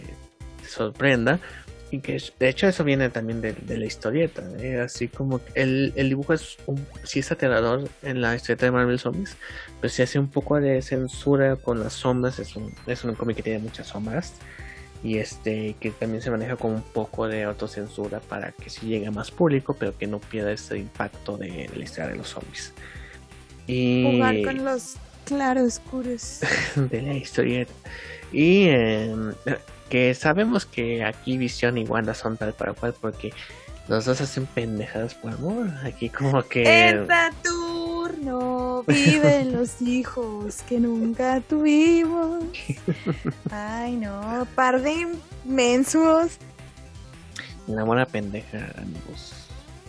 [0.66, 1.40] sorprenda.
[1.90, 4.80] Y que de hecho eso viene también de, la historieta, ¿eh?
[4.80, 8.99] así como el, el dibujo es un, sí es aterrador en la historieta de Marvel
[8.99, 9.36] Zombies,
[9.80, 13.36] pero se hace un poco de censura con las sombras, es un, es un cómic
[13.36, 14.34] que tiene muchas sombras
[15.07, 19.07] y este que también se maneja con un poco de autocensura para que sí llegue
[19.07, 22.72] a más público pero que no pierda ese impacto de, la historia de los zombies.
[23.68, 26.40] Y jugar con los claroscuros.
[26.76, 27.66] de la historia.
[28.32, 29.32] Y em,
[29.88, 33.32] que sabemos que aquí Visión y Wanda son tal para cual porque
[33.86, 35.68] los dos hacen pendejadas por amor.
[35.84, 37.07] Aquí como que el
[38.07, 42.44] Saturno viven los hijos que nunca tuvimos.
[43.50, 45.09] Ay no par de
[45.44, 46.38] inmensos
[47.66, 49.32] la pendeja amigos.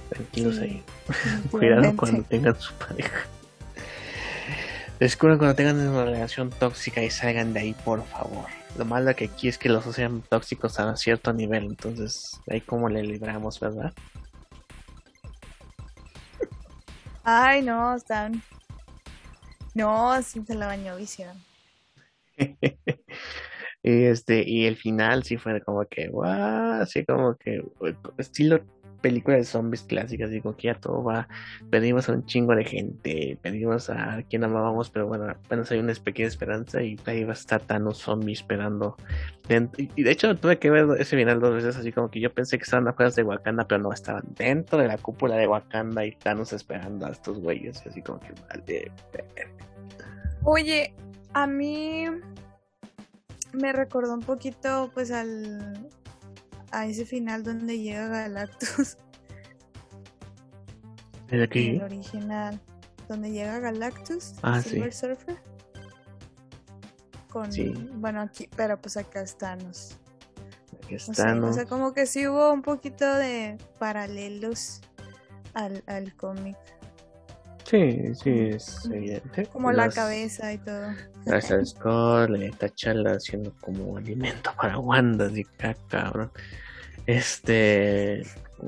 [0.10, 0.84] Tranquilos ahí.
[1.52, 3.26] Cuidado cuando tengan su pareja.
[5.00, 8.46] Descubran cuando tengan una relación tóxica y salgan de ahí, por favor.
[8.80, 12.90] Lo malo que aquí es que los sean tóxicos a cierto nivel, entonces ahí como
[12.90, 13.94] le libramos, ¿verdad?
[17.30, 18.42] Ay, no, están.
[19.76, 21.36] No, sí se la bañó visión.
[22.38, 22.48] y
[23.84, 27.62] este, y el final sí fue como que, guau, así como que
[28.18, 28.64] estilo
[29.02, 31.28] películas de zombies clásicas, digo que ya todo va,
[31.70, 35.94] pedimos a un chingo de gente, pedimos a quien amábamos, pero bueno, apenas hay una
[35.94, 38.96] pequeña esperanza y ahí va a estar Thanos zombie esperando.
[39.96, 42.58] Y de hecho tuve que ver ese final dos veces, así como que yo pensé
[42.58, 46.12] que estaban afuera de Wakanda, pero no, estaban dentro de la cúpula de Wakanda y
[46.12, 48.92] Thanos esperando a estos güeyes, así como que vale.
[50.44, 50.94] Oye,
[51.34, 52.06] a mí
[53.54, 55.90] me recordó un poquito pues al
[56.72, 58.98] a ese final donde llega Galactus.
[61.30, 61.70] ¿El aquí?
[61.70, 62.62] El original.
[63.08, 65.38] Donde llega Galactus, ah, Silver Surfer.
[67.30, 67.74] Con, sí.
[67.94, 69.98] Bueno, aquí, pero pues acá estamos.
[70.84, 71.52] Aquí estamos.
[71.52, 74.82] O sea, como que sí hubo un poquito de paralelos
[75.54, 76.58] al, al cómic.
[77.70, 79.46] Sí, sí, es evidente.
[79.48, 80.88] Como la cabeza y todo.
[81.26, 86.32] Gracias Scott, la T'Challa haciendo como alimento para Wanda, así que cabrón.
[87.08, 88.24] Este.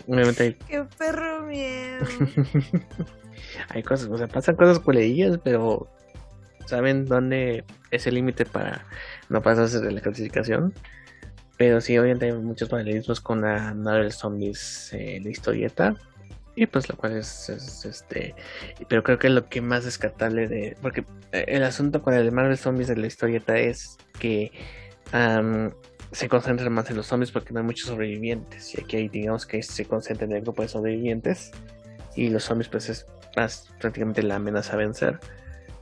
[0.06, 0.58] Obviamente.
[0.68, 2.06] Qué perro miedo.
[3.70, 5.88] hay cosas, o sea, pasan cosas culerillas, pero
[6.66, 8.86] saben dónde es el límite para
[9.30, 10.74] no pasarse de la clasificación.
[11.56, 15.96] Pero sí, obviamente hay muchos paralelismos con la Marvel Zombies eh, de historieta
[16.60, 17.48] y pues lo cual es,
[17.86, 18.36] este
[18.90, 22.58] pero creo que lo que más descartable de porque eh, el asunto con el Marvel
[22.58, 24.52] Zombies de la historieta es que
[26.12, 28.76] se concentra más en los zombies porque no hay muchos sobrevivientes.
[28.76, 31.52] Y aquí digamos que se concentra en el grupo de sobrevivientes.
[32.16, 35.20] Y los zombies pues es más prácticamente la amenaza a vencer.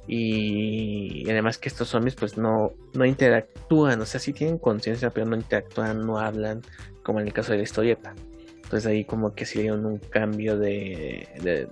[0.08, 5.26] Y, además que estos zombies pues no, no interactúan, o sea sí tienen conciencia pero
[5.26, 6.62] no interactúan, no hablan
[7.04, 8.14] como en el caso de la historieta
[8.68, 11.26] entonces ahí como que sí un cambio de,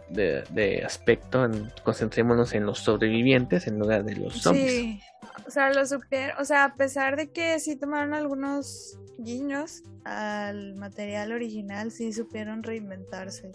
[0.10, 1.46] de, aspecto.
[1.84, 4.72] concentrémonos en los sobrevivientes en lugar de los zombies.
[4.72, 5.02] Sí,
[5.46, 10.76] o sea, lo supieron, o sea, a pesar de que sí tomaron algunos guiños al
[10.76, 13.52] material original, sí supieron reinventarse.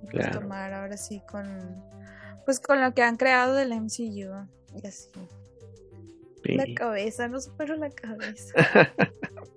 [0.00, 0.40] Pues claro.
[0.40, 1.44] tomar ahora sí con,
[2.46, 4.48] pues con lo que han creado del MCU
[4.82, 5.10] y así.
[6.42, 8.54] La cabeza, no supero la cabeza.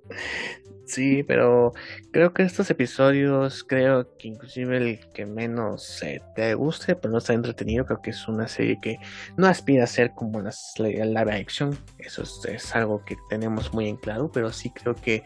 [0.89, 1.71] Sí, pero
[2.11, 6.03] creo que estos episodios, creo que inclusive el que menos
[6.35, 8.97] te guste, pero no está entretenido, creo que es una serie que
[9.37, 13.97] no aspira a ser como la live action, eso es, algo que tenemos muy en
[13.97, 15.21] claro, pero sí creo que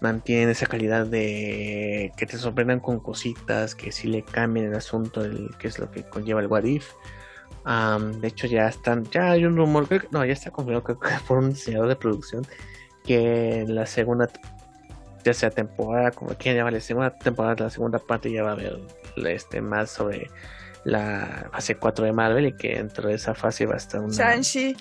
[0.00, 5.22] mantienen esa calidad de que te sorprendan con cositas, que sí le cambien el asunto,
[5.22, 6.90] del, que es lo que conlleva el What If.
[8.20, 10.98] de hecho ya están, ya hay un rumor, que, no, ya está confirmado
[11.28, 12.44] por un diseñador de producción
[13.04, 14.28] que la segunda
[15.24, 18.78] ya sea temporada, como quieran llamarle, segunda temporada, la segunda parte ya va a haber
[19.16, 20.30] este, más sobre
[20.84, 24.12] la fase 4 de Marvel y que dentro de esa fase va a estar una...
[24.12, 24.76] Shang-Chi.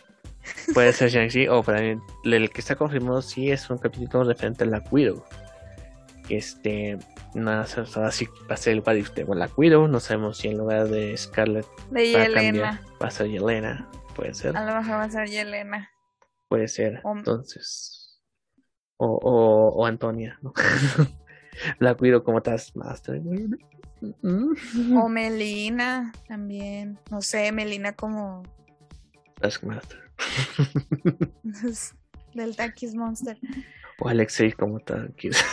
[0.73, 4.65] Puede ser Shang-Chi o para mí, el que está confirmado sí es un capítulo referente
[4.65, 5.23] a la Widow.
[6.27, 6.97] Este,
[7.33, 10.57] no sé, así va a ser el Badif de la Widow, no sabemos si en
[10.57, 12.81] lugar de Scarlett de Yelena.
[13.01, 14.55] va a ser Yelena, puede ser.
[14.57, 15.89] A lo mejor va a ser Yelena.
[16.49, 18.02] Puede ser, entonces
[19.05, 20.39] o, o, Antonia.
[21.79, 23.21] la cuido como Taskmaster.
[24.95, 26.99] O Melina también.
[27.09, 28.43] No sé, Melina como.
[29.39, 29.99] Taskmaster.
[32.33, 33.37] Del Takis Monster.
[33.99, 35.43] O Alexei como Takis.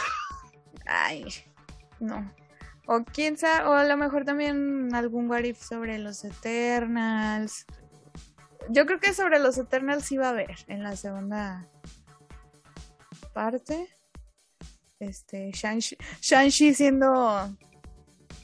[0.86, 1.26] Ay,
[1.98, 2.32] no.
[2.86, 7.66] O quién sabe, o a lo mejor también algún what sobre los Eternals.
[8.68, 11.68] Yo creo que sobre los Eternals va a haber en la segunda
[13.32, 13.88] parte.
[14.98, 17.56] Este, Shang-Chi siendo.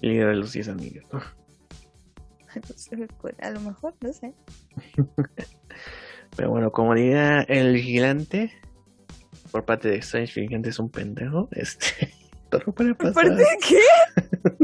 [0.00, 1.04] Líder de los 10 amigos.
[3.40, 4.34] A lo mejor, no sé.
[6.36, 8.52] Pero bueno, como diría el vigilante,
[9.50, 12.12] por parte de Strange Vigilante es un pendejo, este,
[12.50, 13.14] todo puede pasar.
[13.14, 13.78] ¿Por qué?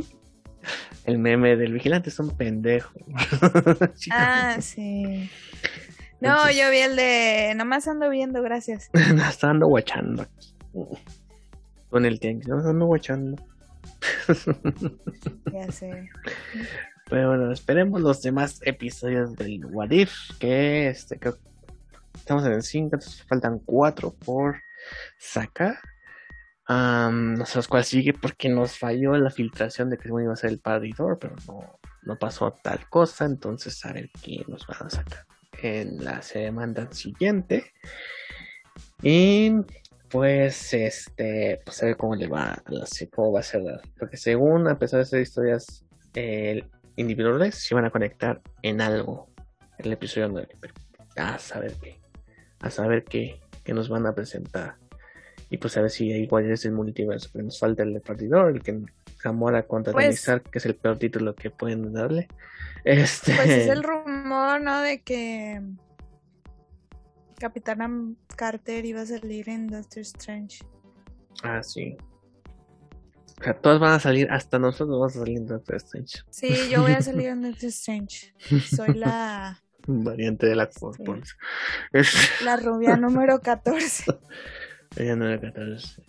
[1.05, 2.93] El meme del vigilante es un pendejo.
[4.12, 5.28] ah, sí.
[6.23, 8.90] No, yo vi el de nomás ando viendo, gracias.
[9.15, 10.24] no, está ando guachando
[11.90, 13.43] Con el tianguis, no ando guachando.
[15.53, 16.09] ya sé.
[17.11, 21.36] Pero bueno, esperemos los demás episodios del What If, que este creo
[22.15, 24.62] estamos en el 5, faltan 4 por
[25.19, 25.81] sacar.
[26.69, 30.61] no sé cuál sigue porque nos falló la filtración de que iba a ser el
[30.61, 35.32] paridor, pero no, no pasó tal cosa, entonces a ver qué nos van a sacar
[35.62, 37.72] en la semana siguiente.
[39.02, 39.52] Y
[40.09, 42.62] pues este, pues a ver cómo le va,
[43.14, 43.62] cómo va a ser,
[43.98, 45.84] porque según a pesar de ser historias
[46.97, 49.30] individuales, se van a conectar en algo
[49.78, 50.74] el episodio 9, pero
[51.16, 52.02] a saber qué
[52.62, 54.76] a saber qué, nos van a presentar.
[55.51, 58.52] Y pues a ver si igual es el multiverso, pero nos falta el de partidor,
[58.52, 58.80] el que
[59.23, 62.28] Zamora contra pues, que es el peor título que pueden darle.
[62.85, 63.35] Este...
[63.35, 64.81] Pues es el rumor, ¿no?
[64.81, 65.61] De que
[67.39, 67.90] Capitana
[68.36, 70.65] Carter iba a salir en Doctor Strange.
[71.43, 71.97] Ah, sí.
[73.40, 76.19] O sea, todos van a salir, hasta nosotros vamos a salir en Doctor Strange.
[76.31, 78.35] Sí, yo voy a salir en Doctor Strange.
[78.70, 80.70] Soy la variante de la
[82.44, 84.05] La rubia número 14.
[84.97, 86.03] Ella número 14.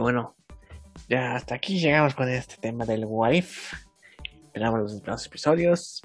[0.00, 0.36] Bueno,
[1.08, 3.76] ya hasta aquí llegamos con este tema del wife.
[4.46, 6.02] Esperamos los próximos episodios.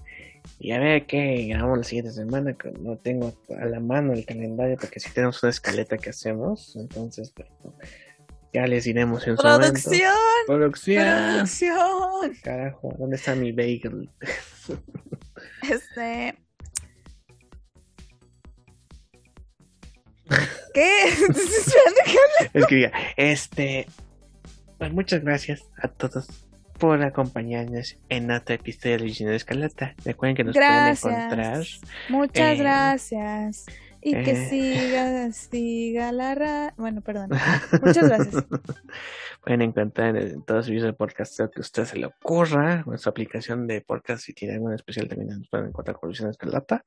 [0.59, 2.53] Y a ver qué grabamos la siguiente semana.
[2.53, 6.75] Que no tengo a la mano el calendario porque si tenemos una escaleta que hacemos.
[6.75, 7.49] Entonces, pues,
[8.53, 10.13] ya les diremos en su ¡Producción!
[10.47, 11.33] ¡Producción!
[11.33, 12.35] ¡Producción!
[12.43, 14.09] Carajo, ¿dónde está mi bagel?
[15.69, 16.37] Este.
[20.75, 21.05] ¿Qué?
[22.53, 23.87] es que este.
[24.77, 26.27] Pues muchas gracias a todos
[26.77, 29.95] por acompañarnos en otro episodio de Visionario Escalata.
[30.03, 31.63] Recuerden que nos pueden encontrar.
[32.09, 33.65] Muchas gracias.
[34.05, 34.49] Y que eh.
[34.49, 36.73] siga, siga la ra...
[36.77, 37.31] Bueno, perdón.
[37.81, 38.45] Muchas gracias.
[39.43, 43.65] Pueden encontrar en todos los de podcast que usted se le ocurra, en su aplicación
[43.65, 46.85] de podcast, si tiene algo especial también nos pueden encontrar con Luciana Escalata.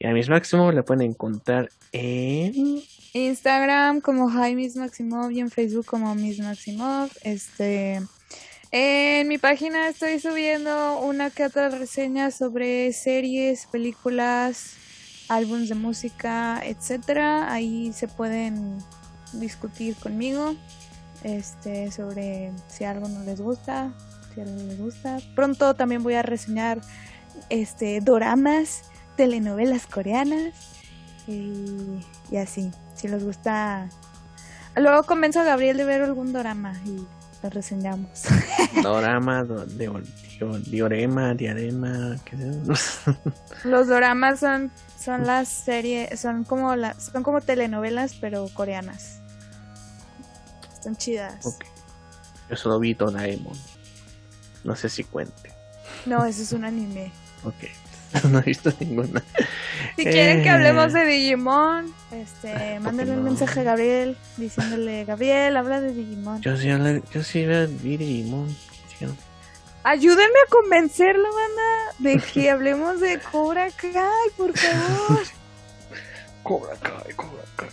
[0.00, 2.82] Y a mis Máximo la pueden encontrar en
[3.12, 7.10] Instagram como Jaime Maximov y en Facebook como Miss Maximov.
[7.22, 8.00] Este
[8.72, 14.76] en mi página estoy subiendo una que otra reseña sobre series, películas,
[15.28, 17.52] álbumes de música, etcétera.
[17.52, 18.78] Ahí se pueden
[19.32, 20.54] discutir conmigo
[21.22, 23.92] este sobre si algo no les gusta,
[24.34, 25.18] si algo les gusta.
[25.34, 26.80] Pronto también voy a reseñar
[27.50, 28.82] este doramas,
[29.16, 30.54] telenovelas coreanas
[31.26, 32.00] y,
[32.30, 32.70] y así.
[32.94, 33.88] Si les gusta,
[34.74, 37.04] luego convenzo a Gabriel de ver algún dorama y
[37.42, 38.24] lo reseñamos.
[38.82, 39.90] Dorama, de,
[40.66, 42.36] diorema, diadema, ¿qué
[43.64, 44.70] Los doramas son
[45.06, 49.20] son las series, son como las, son como telenovelas pero coreanas.
[50.74, 51.46] Están chidas.
[51.46, 51.68] Okay.
[52.50, 53.56] Yo solo vi Doraemon.
[54.64, 55.52] No sé si cuente.
[56.06, 57.12] No, eso es un anime.
[57.44, 57.54] ok.
[58.30, 59.22] no he visto ninguna.
[59.96, 65.80] Si quieren que hablemos de Digimon, este, mándenle un mensaje a Gabriel diciéndole, Gabriel, habla
[65.80, 66.40] de Digimon.
[66.42, 66.68] Yo sí,
[67.12, 67.46] yo sí
[67.82, 68.54] vi Digimon.
[69.84, 75.22] Ayúdenme a convencerlo, banda, de que hablemos de Cobra Kai, por favor.
[76.42, 77.68] Cobra Kai, Cobra Kai.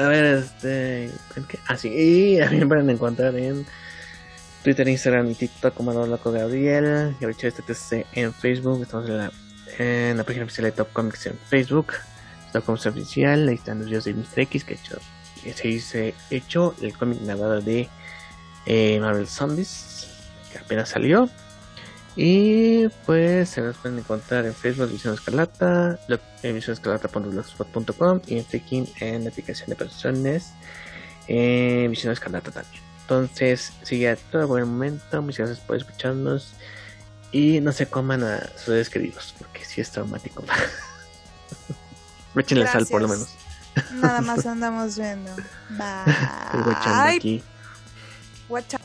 [0.00, 1.10] A ver, este.
[1.66, 3.66] Así, ah, y a mí me pueden encontrar en
[4.62, 7.16] Twitter, Instagram y TikTok como Loco Gabriel.
[7.20, 8.82] Gabriel TTC en Facebook.
[8.82, 9.32] Estamos en la,
[9.78, 11.94] en la página oficial de Top Comics en Facebook.
[12.52, 13.48] Top Comics oficial.
[13.48, 14.40] Ahí están los videos de Mr.
[14.40, 14.98] X que, hecho,
[15.54, 17.88] se dice hecho el cómic narrado de
[18.66, 20.08] eh, Marvel Zombies
[20.52, 21.28] que apenas salió.
[22.16, 26.00] Y pues se nos pueden encontrar en Facebook Visión Escalata,
[26.42, 30.52] en visionescalata.blogspot.com y en Freaking en la aplicación de personas
[31.28, 32.82] en Visión Escalata también.
[33.02, 35.22] Entonces, sigue todo buen momento.
[35.22, 36.54] Muchas gracias por escucharnos.
[37.32, 40.44] Y no se coman a sus seres queridos, porque si es traumático.
[42.36, 43.28] Échenle sal por lo menos.
[43.92, 45.34] Nada más andamos viendo.
[45.70, 47.16] Bye.
[47.16, 47.42] aquí.
[48.48, 48.77] Watch.